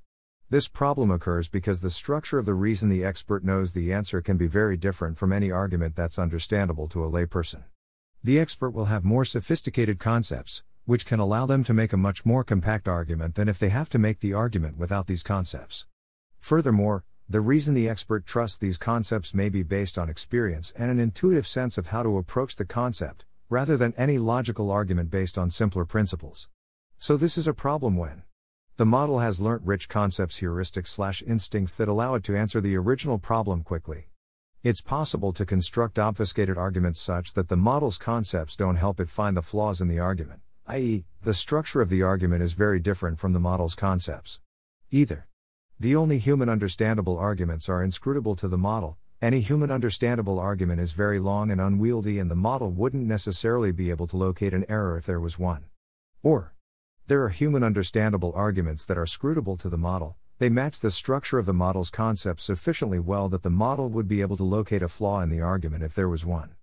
This 0.52 0.68
problem 0.68 1.10
occurs 1.10 1.50
because 1.50 1.82
the 1.82 1.90
structure 1.90 2.38
of 2.38 2.46
the 2.46 2.54
reason 2.54 2.88
the 2.88 3.04
expert 3.04 3.44
knows 3.44 3.74
the 3.74 3.92
answer 3.92 4.22
can 4.22 4.38
be 4.38 4.46
very 4.46 4.78
different 4.78 5.18
from 5.18 5.34
any 5.34 5.50
argument 5.50 5.96
that's 5.96 6.20
understandable 6.20 6.88
to 6.90 7.04
a 7.04 7.10
layperson. 7.10 7.64
The 8.24 8.40
expert 8.40 8.76
will 8.76 8.86
have 8.86 9.04
more 9.04 9.26
sophisticated 9.26 9.98
concepts, 9.98 10.62
which 10.88 11.06
can 11.06 11.20
allow 11.20 11.46
them 11.46 11.66
to 11.66 11.74
make 11.74 11.92
a 11.92 11.98
much 11.98 12.26
more 12.26 12.46
compact 12.46 12.88
argument 12.88 13.36
than 13.36 13.50
if 13.50 13.60
they 13.60 13.68
have 13.68 13.90
to 13.90 14.00
make 14.00 14.22
the 14.22 14.34
argument 14.34 14.78
without 14.78 15.06
these 15.06 15.22
concepts. 15.22 15.86
Furthermore, 16.40 17.04
the 17.30 17.42
reason 17.42 17.74
the 17.74 17.90
expert 17.90 18.26
trusts 18.26 18.58
these 18.58 18.78
concepts 18.78 19.34
may 19.34 19.50
be 19.50 19.64
based 19.64 19.98
on 19.98 20.08
experience 20.08 20.72
and 20.78 20.90
an 20.90 20.98
intuitive 20.98 21.46
sense 21.46 21.78
of 21.78 21.88
how 21.88 22.04
to 22.04 22.18
approach 22.18 22.56
the 22.56 22.64
concept, 22.64 23.26
rather 23.50 23.76
than 23.76 23.94
any 23.98 24.18
logical 24.18 24.72
argument 24.72 25.12
based 25.12 25.38
on 25.38 25.52
simpler 25.52 25.84
principles. 25.84 26.48
So, 27.00 27.18
this 27.18 27.38
is 27.38 27.50
a 27.50 27.54
problem 27.54 27.98
when 27.98 28.24
the 28.78 28.86
model 28.86 29.20
has 29.20 29.42
learnt 29.42 29.64
rich 29.66 29.90
concepts, 29.90 30.40
heuristics, 30.40 30.88
slash 30.88 31.22
instincts 31.22 31.76
that 31.76 31.90
allow 31.90 32.16
it 32.16 32.24
to 32.24 32.38
answer 32.38 32.62
the 32.62 32.78
original 32.78 33.20
problem 33.20 33.62
quickly. 33.62 34.08
It's 34.64 34.80
possible 34.80 35.34
to 35.34 35.46
construct 35.46 36.00
obfuscated 36.00 36.58
arguments 36.58 37.02
such 37.02 37.34
that 37.34 37.50
the 37.50 37.58
model's 37.58 37.98
concepts 37.98 38.56
don't 38.56 38.78
help 38.78 39.02
it 39.02 39.10
find 39.10 39.36
the 39.36 39.42
flaws 39.42 39.82
in 39.82 39.90
the 39.90 40.00
argument, 40.00 40.40
i.e., 40.70 41.06
the 41.24 41.34
structure 41.34 41.80
of 41.80 41.88
the 41.88 42.02
argument 42.02 42.44
is 42.44 42.52
very 42.52 42.78
different 42.78 43.18
from 43.18 43.32
the 43.32 43.40
model's 43.40 43.74
concepts. 43.74 44.42
Either 44.92 45.26
the 45.80 45.96
only 45.96 46.18
human 46.18 46.50
understandable 46.50 47.18
arguments 47.18 47.70
are 47.70 47.82
inscrutable 47.82 48.36
to 48.36 48.50
the 48.50 48.58
model, 48.58 48.98
any 49.22 49.40
human 49.40 49.72
understandable 49.72 50.40
argument 50.40 50.82
is 50.82 50.92
very 50.92 51.20
long 51.20 51.52
and 51.52 51.62
unwieldy, 51.62 52.20
and 52.20 52.30
the 52.30 52.36
model 52.36 52.70
wouldn't 52.70 53.08
necessarily 53.08 53.72
be 53.72 53.90
able 53.90 54.08
to 54.08 54.18
locate 54.18 54.54
an 54.54 54.66
error 54.68 54.98
if 54.98 55.06
there 55.06 55.22
was 55.22 55.40
one. 55.40 55.66
Or, 56.22 56.54
there 57.08 57.24
are 57.24 57.30
human 57.30 57.64
understandable 57.64 58.34
arguments 58.36 58.84
that 58.86 58.98
are 58.98 59.06
scrutable 59.06 59.58
to 59.60 59.70
the 59.70 59.78
model, 59.78 60.18
they 60.40 60.50
match 60.50 60.82
the 60.82 60.92
structure 60.92 61.40
of 61.40 61.46
the 61.46 61.54
model's 61.54 61.90
concept 61.90 62.42
sufficiently 62.42 63.00
well 63.00 63.30
that 63.30 63.44
the 63.44 63.50
model 63.50 63.88
would 63.90 64.08
be 64.08 64.20
able 64.20 64.36
to 64.36 64.44
locate 64.44 64.84
a 64.84 64.90
flaw 64.90 65.22
in 65.22 65.30
the 65.30 65.42
argument 65.42 65.84
if 65.84 65.96
there 65.96 66.10
was 66.10 66.26
one. 66.26 66.56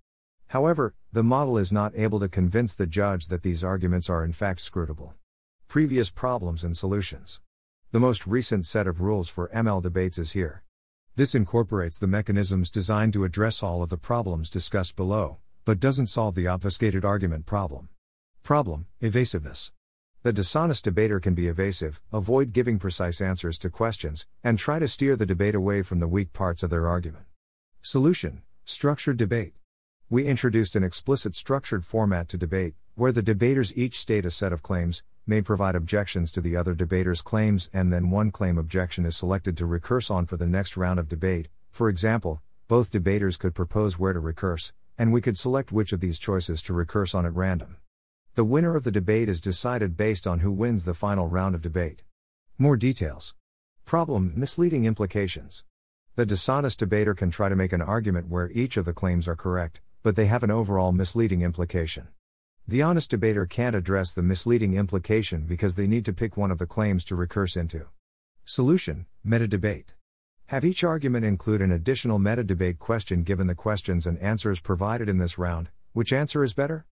However, 0.47 0.93
the 1.11 1.23
model 1.23 1.57
is 1.57 1.71
not 1.71 1.95
able 1.95 2.19
to 2.19 2.29
convince 2.29 2.75
the 2.75 2.87
judge 2.87 3.27
that 3.27 3.43
these 3.43 3.63
arguments 3.63 4.09
are 4.09 4.23
in 4.23 4.31
fact 4.31 4.59
scrutable. 4.59 5.13
Previous 5.67 6.11
problems 6.11 6.63
and 6.63 6.77
solutions. 6.77 7.41
The 7.91 7.99
most 7.99 8.27
recent 8.27 8.65
set 8.65 8.87
of 8.87 9.01
rules 9.01 9.29
for 9.29 9.49
ML 9.49 9.81
debates 9.81 10.17
is 10.17 10.33
here. 10.33 10.63
This 11.15 11.33
incorporates 11.33 11.97
the 11.97 12.07
mechanisms 12.07 12.69
designed 12.69 13.13
to 13.13 13.23
address 13.23 13.63
all 13.63 13.81
of 13.81 13.89
the 13.89 13.97
problems 13.97 14.49
discussed 14.49 14.95
below, 14.95 15.37
but 15.63 15.79
doesn't 15.79 16.07
solve 16.07 16.35
the 16.35 16.47
obfuscated 16.47 17.05
argument 17.05 17.45
problem. 17.45 17.89
Problem 18.43 18.87
Evasiveness. 19.01 19.71
The 20.23 20.33
dishonest 20.33 20.83
debater 20.83 21.19
can 21.19 21.33
be 21.33 21.47
evasive, 21.47 22.01
avoid 22.11 22.51
giving 22.51 22.79
precise 22.79 23.21
answers 23.21 23.57
to 23.59 23.69
questions, 23.69 24.25
and 24.43 24.57
try 24.57 24.79
to 24.79 24.87
steer 24.87 25.15
the 25.15 25.25
debate 25.25 25.55
away 25.55 25.81
from 25.81 25.99
the 25.99 26.07
weak 26.07 26.33
parts 26.33 26.63
of 26.63 26.69
their 26.69 26.87
argument. 26.87 27.25
Solution 27.81 28.41
Structured 28.65 29.17
debate. 29.17 29.53
We 30.07 30.25
introduced 30.25 30.75
an 30.75 30.83
explicit 30.83 31.33
structured 31.33 31.83
format 31.83 32.29
to 32.29 32.37
debate, 32.37 32.75
where 32.93 33.11
the 33.11 33.23
debaters 33.23 33.75
each 33.75 33.97
state 33.97 34.23
a 34.23 34.29
set 34.29 34.53
of 34.53 34.61
claims, 34.61 35.01
may 35.25 35.41
provide 35.41 35.73
objections 35.73 36.31
to 36.33 36.41
the 36.41 36.55
other 36.55 36.75
debater's 36.75 37.23
claims, 37.23 37.71
and 37.73 37.91
then 37.91 38.11
one 38.11 38.29
claim 38.29 38.59
objection 38.59 39.03
is 39.03 39.17
selected 39.17 39.57
to 39.57 39.65
recurse 39.65 40.11
on 40.11 40.27
for 40.27 40.37
the 40.37 40.45
next 40.45 40.77
round 40.77 40.99
of 40.99 41.09
debate. 41.09 41.47
For 41.71 41.89
example, 41.89 42.43
both 42.67 42.91
debaters 42.91 43.35
could 43.35 43.55
propose 43.55 43.97
where 43.97 44.13
to 44.13 44.19
recurse, 44.19 44.73
and 44.95 45.11
we 45.11 45.21
could 45.21 45.39
select 45.39 45.71
which 45.71 45.91
of 45.91 46.01
these 46.01 46.19
choices 46.19 46.61
to 46.61 46.73
recurse 46.73 47.15
on 47.15 47.25
at 47.25 47.33
random. 47.33 47.77
The 48.35 48.45
winner 48.45 48.75
of 48.75 48.83
the 48.83 48.91
debate 48.91 49.27
is 49.27 49.41
decided 49.41 49.97
based 49.97 50.27
on 50.27 50.41
who 50.41 50.51
wins 50.51 50.85
the 50.85 50.93
final 50.93 51.27
round 51.27 51.55
of 51.55 51.63
debate. 51.63 52.03
More 52.59 52.77
details. 52.77 53.33
Problem 53.85 54.33
Misleading 54.35 54.85
implications. 54.85 55.63
The 56.15 56.27
dishonest 56.27 56.77
debater 56.77 57.15
can 57.15 57.31
try 57.31 57.49
to 57.49 57.55
make 57.55 57.73
an 57.73 57.81
argument 57.81 58.29
where 58.29 58.51
each 58.51 58.77
of 58.77 58.85
the 58.85 58.93
claims 58.93 59.27
are 59.27 59.35
correct, 59.35 59.81
but 60.05 60.15
they 60.15 60.27
have 60.27 60.43
an 60.43 60.51
overall 60.51 60.91
misleading 60.91 61.41
implication. 61.41 62.07
The 62.67 62.83
honest 62.83 63.09
debater 63.09 63.47
can't 63.47 63.75
address 63.75 64.13
the 64.13 64.21
misleading 64.21 64.75
implication 64.75 65.47
because 65.47 65.73
they 65.73 65.87
need 65.87 66.05
to 66.05 66.13
pick 66.13 66.37
one 66.37 66.51
of 66.51 66.59
the 66.59 66.67
claims 66.67 67.03
to 67.05 67.15
recurse 67.15 67.57
into. 67.57 67.87
Solution 68.43 69.07
Meta 69.23 69.47
debate. 69.47 69.95
Have 70.45 70.63
each 70.63 70.83
argument 70.83 71.25
include 71.25 71.59
an 71.59 71.71
additional 71.71 72.19
meta 72.19 72.43
debate 72.43 72.77
question 72.77 73.23
given 73.23 73.47
the 73.47 73.55
questions 73.55 74.05
and 74.05 74.19
answers 74.19 74.59
provided 74.59 75.09
in 75.09 75.17
this 75.17 75.39
round. 75.39 75.69
Which 75.93 76.13
answer 76.13 76.43
is 76.43 76.53
better? 76.53 76.85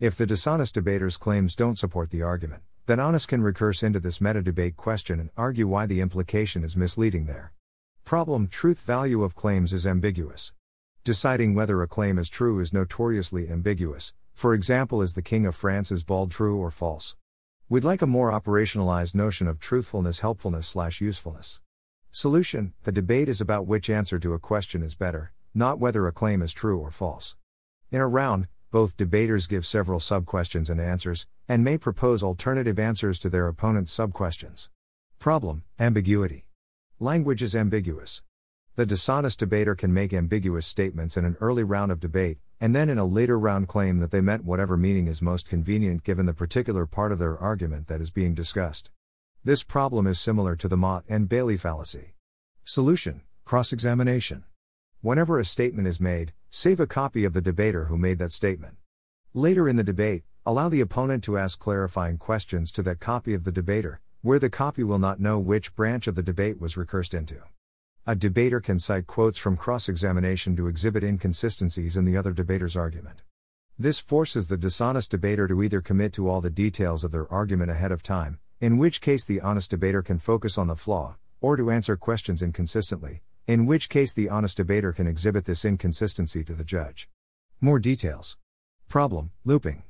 If 0.00 0.16
the 0.16 0.26
dishonest 0.26 0.74
debater's 0.74 1.16
claims 1.16 1.54
don't 1.54 1.78
support 1.78 2.10
the 2.10 2.22
argument, 2.22 2.64
then 2.86 2.98
honest 2.98 3.28
can 3.28 3.42
recurse 3.42 3.84
into 3.84 4.00
this 4.00 4.20
meta 4.20 4.42
debate 4.42 4.76
question 4.76 5.20
and 5.20 5.30
argue 5.36 5.68
why 5.68 5.86
the 5.86 6.00
implication 6.00 6.64
is 6.64 6.76
misleading 6.76 7.26
there. 7.26 7.52
Problem 8.04 8.48
Truth 8.48 8.80
value 8.80 9.22
of 9.22 9.36
claims 9.36 9.72
is 9.72 9.86
ambiguous. 9.86 10.52
Deciding 11.06 11.54
whether 11.54 11.80
a 11.82 11.86
claim 11.86 12.18
is 12.18 12.28
true 12.28 12.58
is 12.58 12.72
notoriously 12.72 13.48
ambiguous, 13.48 14.12
for 14.32 14.52
example, 14.54 15.00
is 15.00 15.14
the 15.14 15.22
King 15.22 15.46
of 15.46 15.54
France's 15.54 16.02
bald 16.02 16.32
true 16.32 16.58
or 16.58 16.68
false? 16.68 17.14
We'd 17.68 17.84
like 17.84 18.02
a 18.02 18.08
more 18.08 18.32
operationalized 18.32 19.14
notion 19.14 19.46
of 19.46 19.60
truthfulness, 19.60 20.18
helpfulness, 20.18 20.66
slash 20.66 21.00
usefulness. 21.00 21.60
Solution 22.10 22.72
The 22.82 22.90
debate 22.90 23.28
is 23.28 23.40
about 23.40 23.68
which 23.68 23.88
answer 23.88 24.18
to 24.18 24.34
a 24.34 24.40
question 24.40 24.82
is 24.82 24.96
better, 24.96 25.30
not 25.54 25.78
whether 25.78 26.08
a 26.08 26.12
claim 26.12 26.42
is 26.42 26.52
true 26.52 26.80
or 26.80 26.90
false. 26.90 27.36
In 27.92 28.00
a 28.00 28.08
round, 28.08 28.48
both 28.72 28.96
debaters 28.96 29.46
give 29.46 29.64
several 29.64 30.00
sub-questions 30.00 30.68
and 30.68 30.80
answers, 30.80 31.28
and 31.48 31.62
may 31.62 31.78
propose 31.78 32.24
alternative 32.24 32.80
answers 32.80 33.20
to 33.20 33.30
their 33.30 33.46
opponent's 33.46 33.92
sub-questions. 33.92 34.70
Problem 35.20 35.62
Ambiguity. 35.78 36.48
Language 36.98 37.42
is 37.42 37.54
ambiguous. 37.54 38.22
The 38.76 38.84
dishonest 38.84 39.38
debater 39.38 39.74
can 39.74 39.94
make 39.94 40.12
ambiguous 40.12 40.66
statements 40.66 41.16
in 41.16 41.24
an 41.24 41.38
early 41.40 41.64
round 41.64 41.90
of 41.90 41.98
debate, 41.98 42.36
and 42.60 42.76
then 42.76 42.90
in 42.90 42.98
a 42.98 43.06
later 43.06 43.38
round 43.38 43.68
claim 43.68 44.00
that 44.00 44.10
they 44.10 44.20
meant 44.20 44.44
whatever 44.44 44.76
meaning 44.76 45.06
is 45.06 45.22
most 45.22 45.48
convenient 45.48 46.04
given 46.04 46.26
the 46.26 46.34
particular 46.34 46.84
part 46.84 47.10
of 47.10 47.18
their 47.18 47.38
argument 47.38 47.86
that 47.86 48.02
is 48.02 48.10
being 48.10 48.34
discussed. 48.34 48.90
This 49.42 49.62
problem 49.62 50.06
is 50.06 50.20
similar 50.20 50.56
to 50.56 50.68
the 50.68 50.76
Motte 50.76 51.06
and 51.08 51.26
Bailey 51.26 51.56
fallacy. 51.56 52.16
Solution 52.64 53.22
Cross 53.46 53.72
examination. 53.72 54.44
Whenever 55.00 55.40
a 55.40 55.44
statement 55.46 55.88
is 55.88 55.98
made, 55.98 56.34
save 56.50 56.78
a 56.78 56.86
copy 56.86 57.24
of 57.24 57.32
the 57.32 57.40
debater 57.40 57.86
who 57.86 57.96
made 57.96 58.18
that 58.18 58.32
statement. 58.32 58.76
Later 59.32 59.70
in 59.70 59.76
the 59.76 59.84
debate, 59.84 60.24
allow 60.44 60.68
the 60.68 60.82
opponent 60.82 61.24
to 61.24 61.38
ask 61.38 61.58
clarifying 61.58 62.18
questions 62.18 62.70
to 62.72 62.82
that 62.82 63.00
copy 63.00 63.32
of 63.32 63.44
the 63.44 63.52
debater, 63.52 64.00
where 64.20 64.38
the 64.38 64.50
copy 64.50 64.82
will 64.82 64.98
not 64.98 65.18
know 65.18 65.38
which 65.38 65.74
branch 65.74 66.06
of 66.06 66.14
the 66.14 66.22
debate 66.22 66.60
was 66.60 66.76
recursed 66.76 67.14
into. 67.14 67.40
A 68.08 68.14
debater 68.14 68.60
can 68.60 68.78
cite 68.78 69.08
quotes 69.08 69.36
from 69.36 69.56
cross 69.56 69.88
examination 69.88 70.54
to 70.54 70.68
exhibit 70.68 71.02
inconsistencies 71.02 71.96
in 71.96 72.04
the 72.04 72.16
other 72.16 72.32
debater's 72.32 72.76
argument. 72.76 73.22
This 73.76 73.98
forces 73.98 74.46
the 74.46 74.56
dishonest 74.56 75.10
debater 75.10 75.48
to 75.48 75.60
either 75.60 75.80
commit 75.80 76.12
to 76.12 76.28
all 76.28 76.40
the 76.40 76.48
details 76.48 77.02
of 77.02 77.10
their 77.10 77.28
argument 77.32 77.72
ahead 77.72 77.90
of 77.90 78.04
time, 78.04 78.38
in 78.60 78.78
which 78.78 79.00
case 79.00 79.24
the 79.24 79.40
honest 79.40 79.72
debater 79.72 80.02
can 80.02 80.20
focus 80.20 80.56
on 80.56 80.68
the 80.68 80.76
flaw, 80.76 81.16
or 81.40 81.56
to 81.56 81.72
answer 81.72 81.96
questions 81.96 82.42
inconsistently, 82.42 83.22
in 83.48 83.66
which 83.66 83.88
case 83.88 84.12
the 84.12 84.28
honest 84.28 84.56
debater 84.58 84.92
can 84.92 85.08
exhibit 85.08 85.44
this 85.44 85.64
inconsistency 85.64 86.44
to 86.44 86.54
the 86.54 86.62
judge. 86.62 87.08
More 87.60 87.80
details. 87.80 88.38
Problem 88.88 89.32
Looping. 89.44 89.82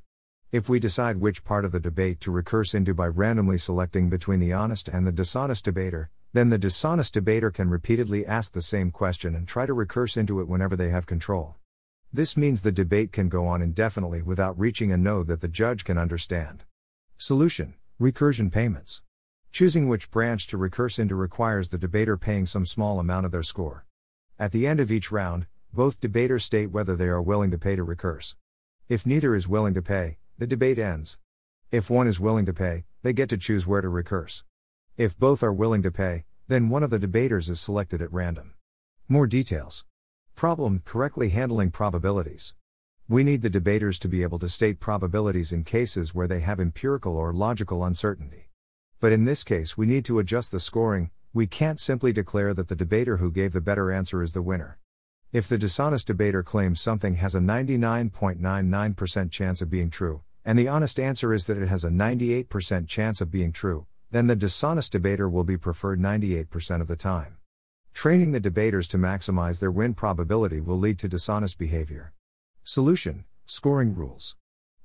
If 0.53 0.71
we 0.71 0.81
decide 0.81 1.19
which 1.19 1.45
part 1.45 1.67
of 1.67 1.73
the 1.73 1.81
debate 1.81 2.21
to 2.21 2.31
recurse 2.31 2.73
into 2.73 2.95
by 2.95 3.09
randomly 3.09 3.59
selecting 3.59 4.09
between 4.09 4.41
the 4.41 4.55
honest 4.55 4.89
and 4.89 5.07
the 5.07 5.13
dishonest 5.13 5.67
debater, 5.67 6.09
then 6.37 6.51
the 6.51 6.59
dishonest 6.59 7.15
debater 7.15 7.51
can 7.51 7.71
repeatedly 7.71 8.27
ask 8.27 8.53
the 8.53 8.61
same 8.61 8.91
question 8.91 9.35
and 9.35 9.49
try 9.49 9.65
to 9.65 9.73
recurse 9.73 10.17
into 10.17 10.41
it 10.41 10.49
whenever 10.49 10.77
they 10.77 10.91
have 10.91 11.07
control. 11.07 11.57
This 12.13 12.37
means 12.37 12.63
the 12.63 12.73
debate 12.73 13.13
can 13.13 13.29
go 13.29 13.47
on 13.47 13.63
indefinitely 13.63 14.23
without 14.23 14.59
reaching 14.59 14.93
a 14.93 14.97
node 14.97 15.29
that 15.29 15.41
the 15.41 15.49
judge 15.49 15.85
can 15.85 15.99
understand. 15.99 16.65
Solution 17.17 17.75
Recursion 17.99 18.53
payments. 18.53 19.01
Choosing 19.53 19.89
which 19.89 20.11
branch 20.11 20.47
to 20.49 20.59
recurse 20.59 20.99
into 20.99 21.15
requires 21.15 21.71
the 21.71 21.79
debater 21.79 22.19
paying 22.19 22.45
some 22.45 22.67
small 22.67 23.01
amount 23.01 23.25
of 23.25 23.33
their 23.33 23.43
score. 23.43 23.87
At 24.39 24.53
the 24.53 24.67
end 24.67 24.81
of 24.81 24.93
each 24.93 25.11
round, 25.11 25.47
both 25.73 25.99
debaters 25.99 26.45
state 26.45 26.71
whether 26.71 26.95
they 26.95 27.09
are 27.09 27.23
willing 27.23 27.51
to 27.53 27.59
pay 27.59 27.75
to 27.75 27.83
recurse. 27.83 28.37
If 28.91 29.07
neither 29.07 29.35
is 29.35 29.49
willing 29.49 29.73
to 29.73 29.81
pay, 29.81 30.19
the 30.37 30.47
debate 30.47 30.79
ends. 30.79 31.19
If 31.71 31.89
one 31.89 32.07
is 32.07 32.21
willing 32.21 32.45
to 32.45 32.53
pay, 32.53 32.85
they 33.03 33.15
get 33.15 33.31
to 33.31 33.39
choose 33.39 33.67
where 33.67 33.81
to 33.81 33.89
recurse. 33.89 34.45
If 34.99 35.19
both 35.19 35.43
are 35.43 35.55
willing 35.55 35.81
to 35.85 35.91
pay, 35.91 36.26
then 36.49 36.69
one 36.69 36.83
of 36.83 36.91
the 36.91 36.99
debaters 36.99 37.49
is 37.49 37.61
selected 37.61 38.01
at 38.01 38.13
random. 38.13 38.55
More 39.09 39.27
details. 39.27 39.85
Problem 40.35 40.83
correctly 40.85 41.31
handling 41.31 41.71
probabilities. 41.71 42.55
We 43.09 43.25
need 43.25 43.43
the 43.43 43.51
debaters 43.51 43.99
to 44.01 44.09
be 44.09 44.23
able 44.23 44.39
to 44.41 44.49
state 44.49 44.81
probabilities 44.81 45.53
in 45.53 45.65
cases 45.65 46.15
where 46.15 46.29
they 46.29 46.41
have 46.41 46.61
empirical 46.61 47.17
or 47.17 47.33
logical 47.33 47.85
uncertainty. 47.85 48.51
But 49.01 49.13
in 49.13 49.25
this 49.25 49.45
case, 49.45 49.77
we 49.77 49.87
need 49.87 50.05
to 50.07 50.19
adjust 50.19 50.51
the 50.51 50.61
scoring, 50.61 51.11
we 51.33 51.47
can't 51.47 51.79
simply 51.79 52.13
declare 52.13 52.55
that 52.55 52.69
the 52.69 52.75
debater 52.75 53.19
who 53.19 53.31
gave 53.31 53.53
the 53.53 53.61
better 53.61 53.93
answer 53.93 54.23
is 54.23 54.33
the 54.33 54.43
winner. 54.43 54.79
If 55.33 55.49
the 55.49 55.59
dishonest 55.59 56.07
debater 56.07 56.43
claims 56.43 56.81
something 56.81 57.17
has 57.17 57.35
a 57.35 57.41
99.99% 57.41 59.31
chance 59.31 59.61
of 59.61 59.69
being 59.69 59.91
true, 59.91 60.23
and 60.45 60.59
the 60.59 60.69
honest 60.69 60.99
answer 60.99 61.35
is 61.35 61.47
that 61.47 61.59
it 61.59 61.69
has 61.69 61.85
a 61.85 61.91
98% 61.91 62.89
chance 62.89 63.21
of 63.21 63.31
being 63.31 63.53
true, 63.53 63.87
then 64.17 64.29
the 64.29 64.35
dishonest 64.35 64.93
debater 64.93 65.29
will 65.29 65.45
be 65.45 65.59
preferred 65.59 66.01
98% 66.01 66.81
of 66.81 66.89
the 66.89 66.97
time. 66.97 67.37
Training 67.93 68.33
the 68.33 68.41
debaters 68.41 68.89
to 68.89 68.97
maximize 68.97 69.61
their 69.61 69.71
win 69.71 69.93
probability 69.93 70.59
will 70.59 70.79
lead 70.79 70.99
to 71.01 71.09
dishonest 71.09 71.59
behavior. 71.59 72.15
Solution 72.65 73.27
Scoring 73.45 73.95
rules. 73.95 74.37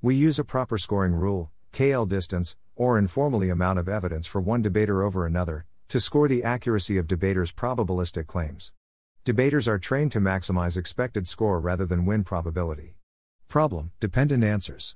We 0.01 0.15
use 0.15 0.37
a 0.37 0.43
proper 0.43 0.77
scoring 0.77 1.13
rule, 1.13 1.49
KL 1.71 2.07
distance, 2.07 2.57
or 2.75 2.97
informally 2.97 3.49
amount 3.49 3.79
of 3.79 3.87
evidence 3.87 4.27
for 4.27 4.41
one 4.41 4.61
debater 4.61 5.01
over 5.01 5.25
another, 5.25 5.65
to 5.87 5.99
score 5.99 6.27
the 6.27 6.43
accuracy 6.43 6.97
of 6.97 7.07
debaters' 7.07 7.53
probabilistic 7.53 8.27
claims. 8.27 8.73
Debaters 9.23 9.67
are 9.67 9.79
trained 9.79 10.11
to 10.11 10.19
maximize 10.19 10.75
expected 10.75 11.25
score 11.25 11.59
rather 11.59 11.85
than 11.85 12.05
win 12.05 12.23
probability. 12.23 12.97
Problem 13.47 13.91
Dependent 13.99 14.43
answers. 14.43 14.95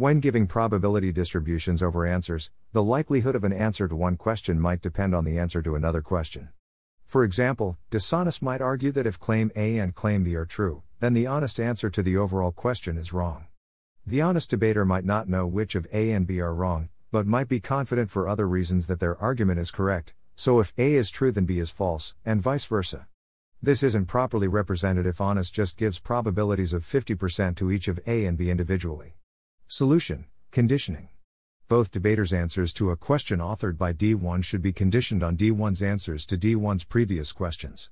When 0.00 0.20
giving 0.20 0.46
probability 0.46 1.12
distributions 1.12 1.82
over 1.82 2.06
answers, 2.06 2.50
the 2.72 2.82
likelihood 2.82 3.36
of 3.36 3.44
an 3.44 3.52
answer 3.52 3.86
to 3.86 3.94
one 3.94 4.16
question 4.16 4.58
might 4.58 4.80
depend 4.80 5.14
on 5.14 5.26
the 5.26 5.38
answer 5.38 5.60
to 5.60 5.74
another 5.74 6.00
question. 6.00 6.48
For 7.04 7.22
example, 7.22 7.76
dishonest 7.90 8.40
might 8.40 8.62
argue 8.62 8.92
that 8.92 9.06
if 9.06 9.20
claim 9.20 9.52
A 9.54 9.76
and 9.76 9.94
claim 9.94 10.24
B 10.24 10.34
are 10.36 10.46
true, 10.46 10.84
then 11.00 11.12
the 11.12 11.26
honest 11.26 11.60
answer 11.60 11.90
to 11.90 12.02
the 12.02 12.16
overall 12.16 12.50
question 12.50 12.96
is 12.96 13.12
wrong. 13.12 13.48
The 14.06 14.22
honest 14.22 14.48
debater 14.48 14.86
might 14.86 15.04
not 15.04 15.28
know 15.28 15.46
which 15.46 15.74
of 15.74 15.86
A 15.92 16.12
and 16.12 16.26
B 16.26 16.40
are 16.40 16.54
wrong, 16.54 16.88
but 17.10 17.26
might 17.26 17.48
be 17.48 17.60
confident 17.60 18.10
for 18.10 18.26
other 18.26 18.48
reasons 18.48 18.86
that 18.86 19.00
their 19.00 19.18
argument 19.18 19.60
is 19.60 19.70
correct, 19.70 20.14
so 20.34 20.60
if 20.60 20.72
A 20.78 20.94
is 20.94 21.10
true 21.10 21.30
then 21.30 21.44
B 21.44 21.58
is 21.58 21.68
false, 21.68 22.14
and 22.24 22.40
vice 22.40 22.64
versa. 22.64 23.06
This 23.60 23.82
isn't 23.82 24.06
properly 24.06 24.48
represented 24.48 25.04
if 25.04 25.20
honest 25.20 25.52
just 25.52 25.76
gives 25.76 26.00
probabilities 26.00 26.72
of 26.72 26.84
50% 26.84 27.54
to 27.56 27.70
each 27.70 27.86
of 27.86 28.00
A 28.06 28.24
and 28.24 28.38
B 28.38 28.48
individually. 28.48 29.16
Solution 29.72 30.24
Conditioning. 30.50 31.10
Both 31.68 31.92
debaters' 31.92 32.32
answers 32.32 32.72
to 32.72 32.90
a 32.90 32.96
question 32.96 33.38
authored 33.38 33.78
by 33.78 33.92
D1 33.92 34.42
should 34.42 34.62
be 34.62 34.72
conditioned 34.72 35.22
on 35.22 35.36
D1's 35.36 35.80
answers 35.80 36.26
to 36.26 36.36
D1's 36.36 36.82
previous 36.82 37.30
questions. 37.30 37.88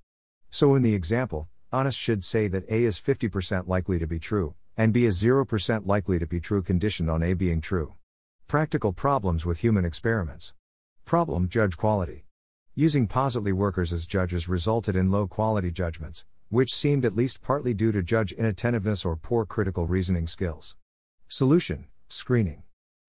So 0.50 0.74
in 0.74 0.82
the 0.82 0.96
example, 0.96 1.48
honest 1.72 1.96
should 1.96 2.24
say 2.24 2.48
that 2.48 2.68
A 2.68 2.82
is 2.82 2.98
50% 2.98 3.68
likely 3.68 4.00
to 4.00 4.08
be 4.08 4.18
true, 4.18 4.56
and 4.76 4.92
B 4.92 5.04
is 5.04 5.22
0% 5.22 5.86
likely 5.86 6.18
to 6.18 6.26
be 6.26 6.40
true 6.40 6.62
conditioned 6.62 7.08
on 7.08 7.22
A 7.22 7.34
being 7.34 7.60
true. 7.60 7.94
Practical 8.48 8.92
problems 8.92 9.46
with 9.46 9.60
human 9.60 9.84
experiments. 9.84 10.54
Problem 11.04 11.48
Judge 11.48 11.76
quality. 11.76 12.24
Using 12.74 13.06
positly 13.06 13.52
workers 13.52 13.92
as 13.92 14.04
judges 14.04 14.48
resulted 14.48 14.96
in 14.96 15.12
low 15.12 15.28
quality 15.28 15.70
judgments, 15.70 16.26
which 16.48 16.74
seemed 16.74 17.04
at 17.04 17.14
least 17.14 17.40
partly 17.40 17.72
due 17.72 17.92
to 17.92 18.02
judge 18.02 18.32
inattentiveness 18.32 19.04
or 19.04 19.14
poor 19.14 19.46
critical 19.46 19.86
reasoning 19.86 20.26
skills. 20.26 20.76
Solution 21.30 21.84
Screening. 22.06 22.62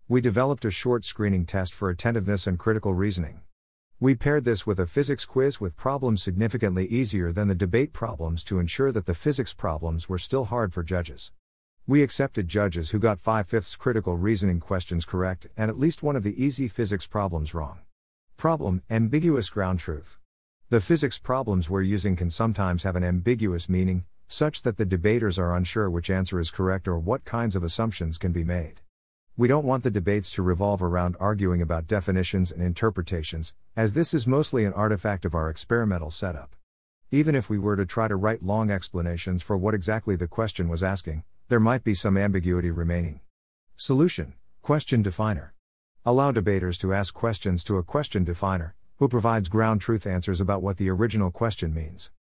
We 0.10 0.20
developed 0.20 0.66
a 0.66 0.72
short 0.72 1.06
screening 1.06 1.46
test 1.46 1.74
for 1.74 1.90
attentiveness 1.90 2.48
and 2.48 2.60
critical 2.60 2.94
reasoning. 2.94 3.40
We 3.98 4.14
paired 4.14 4.44
this 4.44 4.68
with 4.68 4.78
a 4.78 4.88
physics 4.88 5.24
quiz 5.24 5.62
with 5.62 5.78
problems 5.78 6.22
significantly 6.22 6.86
easier 6.88 7.32
than 7.32 7.48
the 7.48 7.56
debate 7.56 7.94
problems 7.94 8.44
to 8.44 8.60
ensure 8.60 8.92
that 8.92 9.06
the 9.06 9.14
physics 9.14 9.54
problems 9.54 10.10
were 10.10 10.20
still 10.20 10.44
hard 10.44 10.74
for 10.74 10.84
judges. 10.84 11.32
We 11.88 12.04
accepted 12.04 12.50
judges 12.50 12.90
who 12.90 13.00
got 13.00 13.20
5 13.20 13.48
fifths 13.48 13.78
critical 13.78 14.18
reasoning 14.18 14.60
questions 14.60 15.06
correct 15.06 15.48
and 15.56 15.72
at 15.72 15.80
least 15.80 16.04
one 16.04 16.18
of 16.18 16.24
the 16.24 16.44
easy 16.44 16.68
physics 16.68 17.08
problems 17.08 17.54
wrong. 17.54 17.80
Problem 18.36 18.84
Ambiguous 18.90 19.50
ground 19.50 19.80
truth. 19.80 20.18
The 20.70 20.82
physics 20.82 21.20
problems 21.20 21.70
we're 21.70 21.84
using 21.84 22.18
can 22.18 22.30
sometimes 22.30 22.84
have 22.84 22.98
an 22.98 23.04
ambiguous 23.06 23.70
meaning, 23.70 24.04
such 24.32 24.62
that 24.62 24.78
the 24.78 24.86
debaters 24.86 25.40
are 25.40 25.56
unsure 25.56 25.90
which 25.90 26.12
answer 26.12 26.40
is 26.40 26.52
correct 26.52 26.88
or 26.88 27.00
what 27.00 27.26
kinds 27.26 27.56
of 27.56 27.64
assumptions 27.64 28.20
can 28.20 28.32
be 28.32 28.44
made. 28.44 28.80
We 29.36 29.48
don't 29.48 29.66
want 29.66 29.84
the 29.84 29.90
debates 29.90 30.30
to 30.32 30.44
revolve 30.44 30.84
around 30.84 31.18
arguing 31.20 31.64
about 31.64 31.88
definitions 31.88 32.52
and 32.52 32.62
interpretations, 32.62 33.56
as 33.76 33.96
this 33.96 34.14
is 34.14 34.28
mostly 34.28 34.66
an 34.66 34.74
artifact 34.74 35.26
of 35.26 35.34
our 35.34 35.50
experimental 35.50 36.12
setup. 36.12 36.56
Even 37.10 37.34
if 37.34 37.50
we 37.50 37.58
were 37.58 37.76
to 37.76 37.88
try 37.88 38.08
to 38.08 38.16
write 38.16 38.44
long 38.44 38.70
explanations 38.70 39.42
for 39.42 39.58
what 39.58 39.74
exactly 39.74 40.16
the 40.16 40.28
question 40.28 40.70
was 40.70 40.84
asking, 40.84 41.24
there 41.48 41.60
might 41.60 41.84
be 41.84 41.96
some 41.96 42.16
ambiguity 42.16 42.70
remaining. 42.70 43.22
Solution 43.76 44.36
Question 44.62 45.02
Definer 45.02 45.56
Allow 46.06 46.32
debaters 46.34 46.78
to 46.78 46.94
ask 46.94 47.16
questions 47.16 47.64
to 47.64 47.78
a 47.78 47.84
question 47.84 48.24
definer, 48.24 48.76
who 48.98 49.08
provides 49.08 49.50
ground 49.50 49.82
truth 49.82 50.06
answers 50.06 50.40
about 50.40 50.62
what 50.62 50.78
the 50.78 50.90
original 50.90 51.32
question 51.32 51.74
means. 51.74 52.12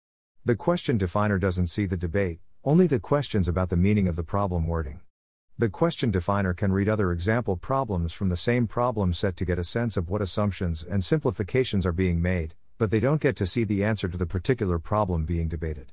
The 0.45 0.55
question 0.55 0.97
definer 0.97 1.37
doesn't 1.37 1.67
see 1.67 1.85
the 1.85 1.97
debate, 1.97 2.39
only 2.63 2.87
the 2.87 2.99
questions 2.99 3.49
about 3.49 3.69
the 3.69 3.75
meaning 3.75 4.07
of 4.07 4.15
the 4.15 4.23
problem 4.23 4.67
wording. 4.67 5.01
The 5.57 5.67
question 5.67 6.11
definer 6.11 6.53
can 6.53 6.71
read 6.71 6.87
other 6.87 7.11
example 7.11 7.57
problems 7.57 8.13
from 8.13 8.29
the 8.29 8.37
same 8.37 8.65
problem 8.65 9.11
set 9.11 9.35
to 9.37 9.45
get 9.45 9.59
a 9.59 9.65
sense 9.65 9.97
of 9.97 10.09
what 10.09 10.21
assumptions 10.21 10.81
and 10.81 11.03
simplifications 11.03 11.85
are 11.85 11.91
being 11.91 12.21
made, 12.21 12.55
but 12.77 12.89
they 12.89 13.01
don't 13.01 13.19
get 13.19 13.35
to 13.35 13.45
see 13.45 13.65
the 13.65 13.83
answer 13.83 14.07
to 14.07 14.17
the 14.17 14.25
particular 14.25 14.79
problem 14.79 15.25
being 15.25 15.49
debated. 15.49 15.91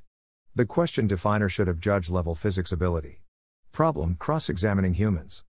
The 0.55 0.65
question 0.65 1.07
definer 1.07 1.49
should 1.49 1.67
have 1.67 1.81
judge 1.81 2.09
level 2.09 2.33
physics 2.33 2.71
ability. 2.71 3.21
Problem 3.73 4.15
Cross 4.15 4.47
examining 4.47 4.93
humans. 4.93 5.43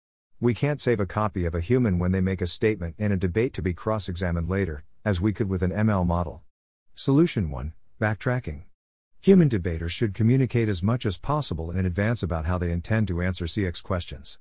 We 0.41 0.55
can't 0.55 0.81
save 0.81 1.01
a 1.01 1.07
copy 1.07 1.45
of 1.47 1.55
a 1.55 1.61
human 1.61 1.99
when 1.99 2.13
they 2.13 2.21
make 2.21 2.41
a 2.41 2.47
statement 2.47 2.95
in 2.99 3.11
a 3.11 3.17
debate 3.17 3.55
to 3.55 3.63
be 3.63 3.75
cross 3.75 4.09
examined 4.09 4.49
later, 4.49 4.85
as 5.05 5.21
we 5.21 5.33
could 5.33 5.49
with 5.49 5.65
an 5.65 5.73
ML 5.73 6.07
model. 6.07 6.43
Solution 6.95 7.51
1 7.51 7.73
Backtracking. 8.01 8.63
Human 9.25 9.49
debaters 9.49 9.93
should 9.93 10.13
communicate 10.13 10.69
as 10.69 10.83
much 10.83 11.07
as 11.07 11.17
possible 11.17 11.71
in 11.71 11.87
advance 11.87 12.23
about 12.23 12.45
how 12.45 12.59
they 12.59 12.71
intend 12.71 13.09
to 13.09 13.23
answer 13.23 13.47
CX 13.47 13.83
questions. 13.83 14.39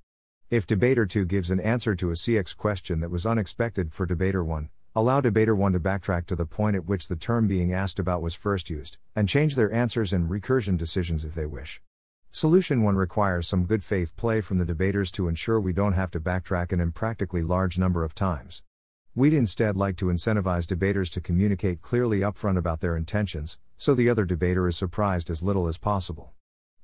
If 0.50 0.68
debater 0.68 1.06
2 1.06 1.24
gives 1.24 1.50
an 1.52 1.62
answer 1.62 1.96
to 1.96 2.10
a 2.10 2.16
CX 2.16 2.58
question 2.58 3.00
that 3.00 3.10
was 3.10 3.26
unexpected 3.26 3.94
for 3.94 4.06
debater 4.06 4.44
1, 4.44 4.68
allow 4.94 5.22
debater 5.22 5.56
1 5.56 5.72
to 5.72 5.80
backtrack 5.80 6.26
to 6.26 6.36
the 6.36 6.46
point 6.46 6.76
at 6.76 6.86
which 6.86 7.08
the 7.08 7.16
term 7.16 7.48
being 7.48 7.72
asked 7.72 7.98
about 7.98 8.22
was 8.22 8.36
first 8.36 8.70
used, 8.70 8.98
and 9.16 9.30
change 9.30 9.56
their 9.56 9.72
answers 9.72 10.12
and 10.12 10.30
recursion 10.30 10.78
decisions 10.78 11.24
if 11.24 11.34
they 11.34 11.46
wish. 11.46 11.82
Solution 12.30 12.84
1 12.84 12.98
requires 12.98 13.48
some 13.48 13.64
good 13.64 13.86
faith 13.86 14.14
play 14.18 14.42
from 14.42 14.58
the 14.58 14.66
debaters 14.66 15.14
to 15.14 15.30
ensure 15.30 15.62
we 15.62 15.72
don't 15.72 15.94
have 15.94 16.12
to 16.12 16.20
backtrack 16.20 16.74
an 16.74 16.82
impractically 16.82 17.42
large 17.42 17.80
number 17.80 18.04
of 18.04 18.14
times. 18.14 18.64
We'd 19.16 19.34
instead 19.34 19.78
like 19.78 19.96
to 19.98 20.08
incentivize 20.08 20.68
debaters 20.68 21.10
to 21.12 21.22
communicate 21.22 21.82
clearly 21.82 22.20
upfront 22.20 22.58
about 22.58 22.82
their 22.82 22.98
intentions, 22.98 23.60
so 23.84 23.94
the 23.94 24.10
other 24.10 24.24
debater 24.24 24.70
is 24.70 24.78
surprised 24.78 25.30
as 25.30 25.44
little 25.44 25.68
as 25.68 25.78
possible. 25.78 26.32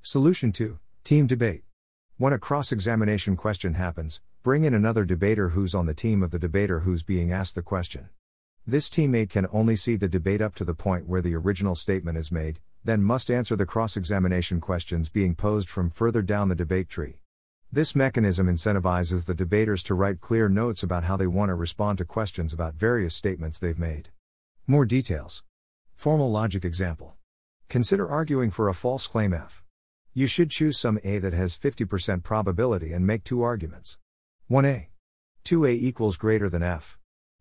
Solution 0.01 0.51
2 0.51 0.79
Team 1.05 1.27
Debate. 1.27 1.63
When 2.17 2.33
a 2.33 2.37
cross 2.37 2.73
examination 2.73 3.37
question 3.37 3.75
happens, 3.75 4.19
bring 4.43 4.65
in 4.65 4.73
another 4.73 5.05
debater 5.05 5.47
who's 5.47 5.73
on 5.73 5.85
the 5.85 5.93
team 5.93 6.21
of 6.21 6.31
the 6.31 6.37
debater 6.37 6.81
who's 6.81 7.01
being 7.01 7.31
asked 7.31 7.55
the 7.55 7.61
question. 7.61 8.09
This 8.67 8.89
teammate 8.89 9.29
can 9.29 9.47
only 9.53 9.77
see 9.77 9.95
the 9.95 10.09
debate 10.09 10.41
up 10.41 10.55
to 10.55 10.65
the 10.65 10.73
point 10.73 11.07
where 11.07 11.21
the 11.21 11.35
original 11.35 11.73
statement 11.73 12.17
is 12.17 12.33
made, 12.33 12.59
then 12.83 13.01
must 13.01 13.31
answer 13.31 13.55
the 13.55 13.65
cross 13.65 13.95
examination 13.95 14.59
questions 14.59 15.07
being 15.07 15.35
posed 15.35 15.69
from 15.69 15.89
further 15.89 16.21
down 16.21 16.49
the 16.49 16.53
debate 16.53 16.89
tree. 16.89 17.21
This 17.71 17.95
mechanism 17.95 18.47
incentivizes 18.47 19.25
the 19.25 19.33
debaters 19.33 19.83
to 19.83 19.93
write 19.93 20.19
clear 20.19 20.49
notes 20.49 20.83
about 20.83 21.05
how 21.05 21.15
they 21.15 21.27
want 21.27 21.47
to 21.47 21.55
respond 21.55 21.97
to 21.99 22.03
questions 22.03 22.51
about 22.51 22.75
various 22.75 23.15
statements 23.15 23.57
they've 23.57 23.79
made. 23.79 24.09
More 24.67 24.85
details. 24.85 25.45
Formal 25.99 26.31
logic 26.31 26.63
example. 26.63 27.17
Consider 27.67 28.07
arguing 28.07 28.51
for 28.51 28.69
a 28.69 28.73
false 28.73 29.05
claim 29.05 29.33
F. 29.33 29.65
You 30.13 30.27
should 30.27 30.49
choose 30.49 30.79
some 30.79 30.97
A 31.03 31.19
that 31.19 31.33
has 31.33 31.57
50% 31.57 32.23
probability 32.23 32.93
and 32.93 33.05
make 33.05 33.25
two 33.25 33.41
arguments. 33.41 33.97
1A. 34.49 34.87
2A 35.43 35.73
equals 35.73 36.15
greater 36.15 36.47
than 36.47 36.63
F. 36.63 36.97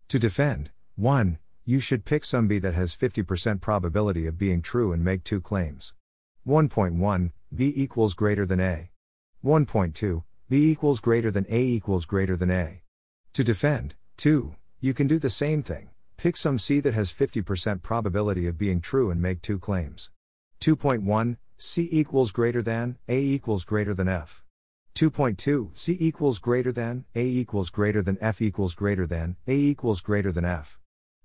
To 0.09 0.19
defend, 0.19 0.71
1 0.97 1.39
you 1.63 1.79
should 1.79 2.03
pick 2.03 2.25
some 2.25 2.49
B 2.49 2.59
that 2.59 2.73
has 2.73 2.93
50% 2.93 3.61
probability 3.61 4.27
of 4.27 4.37
being 4.37 4.61
true 4.61 4.91
and 4.91 5.05
make 5.05 5.23
two 5.23 5.39
claims. 5.39 5.93
1.1, 6.45 7.31
B 7.55 7.71
equals 7.73 8.13
greater 8.13 8.45
than 8.45 8.59
A. 8.59 8.91
1.2, 9.41 10.23
B 10.49 10.69
equals 10.69 10.99
greater 10.99 11.31
than 11.31 11.45
A 11.47 11.61
equals 11.61 12.03
greater 12.03 12.35
than 12.35 12.51
A. 12.51 12.81
To 13.31 13.43
defend, 13.45 13.95
2, 14.17 14.53
you 14.81 14.93
can 14.93 15.07
do 15.07 15.17
the 15.17 15.29
same 15.29 15.63
thing. 15.63 15.91
Pick 16.19 16.35
some 16.35 16.59
C 16.59 16.81
that 16.81 16.93
has 16.93 17.13
50% 17.13 17.81
probability 17.81 18.45
of 18.45 18.57
being 18.57 18.81
true 18.81 19.09
and 19.09 19.21
make 19.21 19.41
two 19.41 19.57
claims. 19.57 20.11
2.1 20.59 21.37
C 21.55 21.87
equals 21.93 22.33
greater 22.33 22.61
than, 22.61 22.97
A 23.07 23.17
equals 23.17 23.63
greater 23.63 23.93
than 23.93 24.09
F. 24.09 24.43
2.2 24.95 25.69
C 25.77 25.95
equals 25.97 26.39
greater 26.39 26.73
than, 26.73 27.05
A 27.15 27.23
equals 27.23 27.69
greater 27.69 28.01
than 28.01 28.17
F 28.19 28.41
equals 28.41 28.73
greater 28.73 29.07
than, 29.07 29.37
A 29.47 29.53
equals 29.53 30.01
greater 30.01 30.29
than 30.33 30.43
F. 30.43 30.77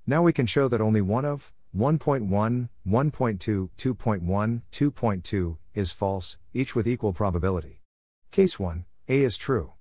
Now 0.07 0.23
we 0.23 0.33
can 0.33 0.47
show 0.47 0.69
that 0.69 0.81
only 0.81 1.01
one 1.01 1.25
of 1.25 1.57
1.1, 1.77 2.29
1.2, 2.87 3.71
2.1, 3.77 4.63
2.2 4.71 5.57
is 5.75 5.91
false, 5.91 6.37
each 6.53 6.77
with 6.77 6.87
equal 6.87 7.13
probability. 7.13 7.83
Case 8.31 8.61
1 8.61 8.85
A 9.09 9.23
is 9.25 9.37
true. 9.37 9.73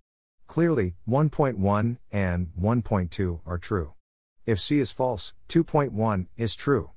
Clearly, 0.48 0.96
1.1 1.08 1.98
and 2.12 2.48
1.2 2.60 3.42
are 3.46 3.60
true. 3.60 3.94
If 4.46 4.60
C 4.60 4.80
is 4.80 4.92
false, 4.92 5.34
2.1 5.48 6.28
is 6.36 6.58
true. 6.58 6.92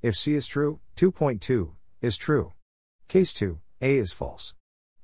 If 0.00 0.16
C 0.16 0.34
is 0.34 0.46
true, 0.46 0.80
2.2 0.96 1.72
is 2.00 2.16
true. 2.16 2.54
Case 3.06 3.34
2 3.34 3.60
A 3.82 3.96
is 3.96 4.12
false. 4.12 4.54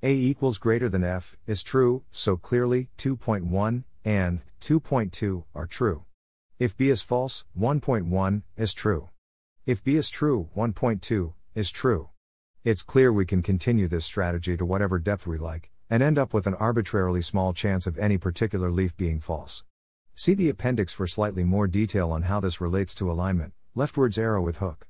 A 0.02 0.10
equals 0.10 0.56
greater 0.56 0.88
than 0.88 1.04
F 1.04 1.36
is 1.46 1.62
true, 1.62 2.04
so 2.10 2.38
clearly 2.38 2.88
2.1 2.96 3.84
and 4.06 4.40
2.2 4.62 5.44
are 5.54 5.66
true. 5.66 6.06
If 6.58 6.78
B 6.78 6.88
is 6.88 7.02
false, 7.02 7.44
1.1 7.58 8.42
is 8.56 8.72
true. 8.72 9.10
If 9.66 9.84
B 9.84 9.96
is 9.96 10.08
true, 10.08 10.48
1.2 10.56 11.34
is 11.54 11.70
true. 11.70 12.08
It's 12.64 12.82
clear 12.82 13.12
we 13.12 13.26
can 13.26 13.42
continue 13.42 13.86
this 13.86 14.06
strategy 14.06 14.56
to 14.56 14.64
whatever 14.64 14.98
depth 14.98 15.26
we 15.26 15.36
like, 15.36 15.70
and 15.90 16.02
end 16.02 16.16
up 16.16 16.32
with 16.32 16.46
an 16.46 16.54
arbitrarily 16.54 17.20
small 17.20 17.52
chance 17.52 17.86
of 17.86 17.98
any 17.98 18.16
particular 18.16 18.70
leaf 18.70 18.96
being 18.96 19.20
false. 19.20 19.62
See 20.14 20.34
the 20.34 20.48
appendix 20.48 20.92
for 20.92 21.06
slightly 21.06 21.44
more 21.44 21.66
detail 21.66 22.10
on 22.12 22.22
how 22.22 22.40
this 22.40 22.60
relates 22.60 22.94
to 22.96 23.10
alignment, 23.10 23.54
leftwards 23.74 24.18
arrow 24.18 24.42
with 24.42 24.58
hook. 24.58 24.86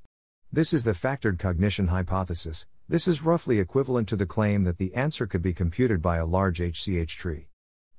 This 0.51 0.73
is 0.73 0.83
the 0.83 0.91
factored 0.91 1.39
cognition 1.39 1.87
hypothesis, 1.87 2.65
this 2.89 3.07
is 3.07 3.23
roughly 3.23 3.59
equivalent 3.59 4.09
to 4.09 4.17
the 4.17 4.25
claim 4.25 4.65
that 4.65 4.77
the 4.77 4.93
answer 4.93 5.25
could 5.25 5.41
be 5.41 5.53
computed 5.53 6.01
by 6.01 6.17
a 6.17 6.25
large 6.25 6.59
HCH 6.59 7.15
tree. 7.15 7.47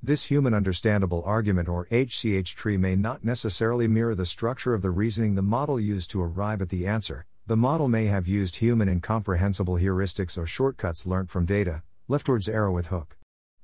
This 0.03 0.27
human 0.27 0.53
understandable 0.53 1.23
argument 1.25 1.69
or 1.71 1.87
HCH 1.87 2.55
tree 2.55 2.77
may 2.77 2.95
not 2.95 3.25
necessarily 3.25 3.89
mirror 3.89 4.15
the 4.15 4.27
structure 4.27 4.75
of 4.75 4.83
the 4.83 4.91
reasoning 4.91 5.35
the 5.35 5.43
model 5.43 5.81
used 5.81 6.11
to 6.11 6.23
arrive 6.23 6.61
at 6.61 6.69
the 6.69 6.87
answer. 6.87 7.25
The 7.47 7.57
model 7.57 7.89
may 7.89 8.07
have 8.07 8.29
used 8.29 8.57
human 8.57 8.89
incomprehensible 8.89 9.77
heuristics 9.77 10.37
or 10.37 10.47
shortcuts 10.47 11.07
learnt 11.07 11.31
from 11.31 11.47
data, 11.47 11.83
leftwards 12.07 12.49
arrow 12.49 12.73
with 12.73 12.89
hook. 12.89 13.17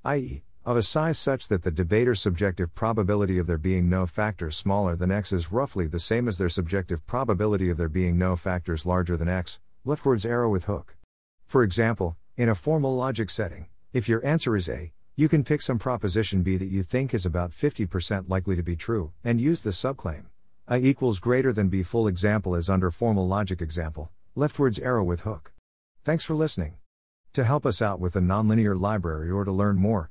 i.e., 0.04 0.42
of 0.64 0.76
a 0.76 0.82
size 0.82 1.18
such 1.18 1.48
that 1.48 1.62
the 1.62 1.70
debater's 1.70 2.20
subjective 2.20 2.74
probability 2.74 3.38
of 3.38 3.46
there 3.46 3.56
being 3.56 3.88
no 3.88 4.06
factors 4.06 4.56
smaller 4.56 4.94
than 4.94 5.10
x 5.10 5.32
is 5.32 5.50
roughly 5.50 5.86
the 5.86 5.98
same 5.98 6.28
as 6.28 6.36
their 6.36 6.50
subjective 6.50 7.06
probability 7.06 7.70
of 7.70 7.78
there 7.78 7.88
being 7.88 8.18
no 8.18 8.36
factors 8.36 8.84
larger 8.84 9.16
than 9.16 9.28
x, 9.28 9.58
leftwards 9.86 10.26
arrow 10.26 10.50
with 10.50 10.64
hook. 10.64 10.96
For 11.46 11.62
example, 11.62 12.16
in 12.36 12.50
a 12.50 12.54
formal 12.54 12.94
logic 12.94 13.30
setting, 13.30 13.68
if 13.94 14.08
your 14.08 14.24
answer 14.24 14.54
is 14.54 14.68
A, 14.68 14.92
you 15.16 15.28
can 15.28 15.44
pick 15.44 15.62
some 15.62 15.78
proposition 15.78 16.42
B 16.42 16.56
that 16.58 16.66
you 16.66 16.82
think 16.82 17.14
is 17.14 17.24
about 17.24 17.52
50% 17.52 18.28
likely 18.28 18.54
to 18.54 18.62
be 18.62 18.76
true, 18.76 19.12
and 19.24 19.40
use 19.40 19.62
the 19.62 19.70
subclaim. 19.70 20.26
A 20.68 20.78
equals 20.78 21.18
greater 21.18 21.52
than 21.52 21.68
B 21.68 21.82
full 21.82 22.06
example 22.06 22.54
is 22.54 22.70
under 22.70 22.90
formal 22.90 23.26
logic 23.26 23.62
example, 23.62 24.10
leftwards 24.34 24.78
arrow 24.78 25.04
with 25.04 25.22
hook. 25.22 25.52
Thanks 26.04 26.24
for 26.24 26.34
listening. 26.34 26.74
To 27.32 27.44
help 27.44 27.64
us 27.64 27.80
out 27.80 27.98
with 27.98 28.12
the 28.12 28.20
nonlinear 28.20 28.78
library 28.78 29.30
or 29.30 29.44
to 29.44 29.52
learn 29.52 29.76
more, 29.76 30.10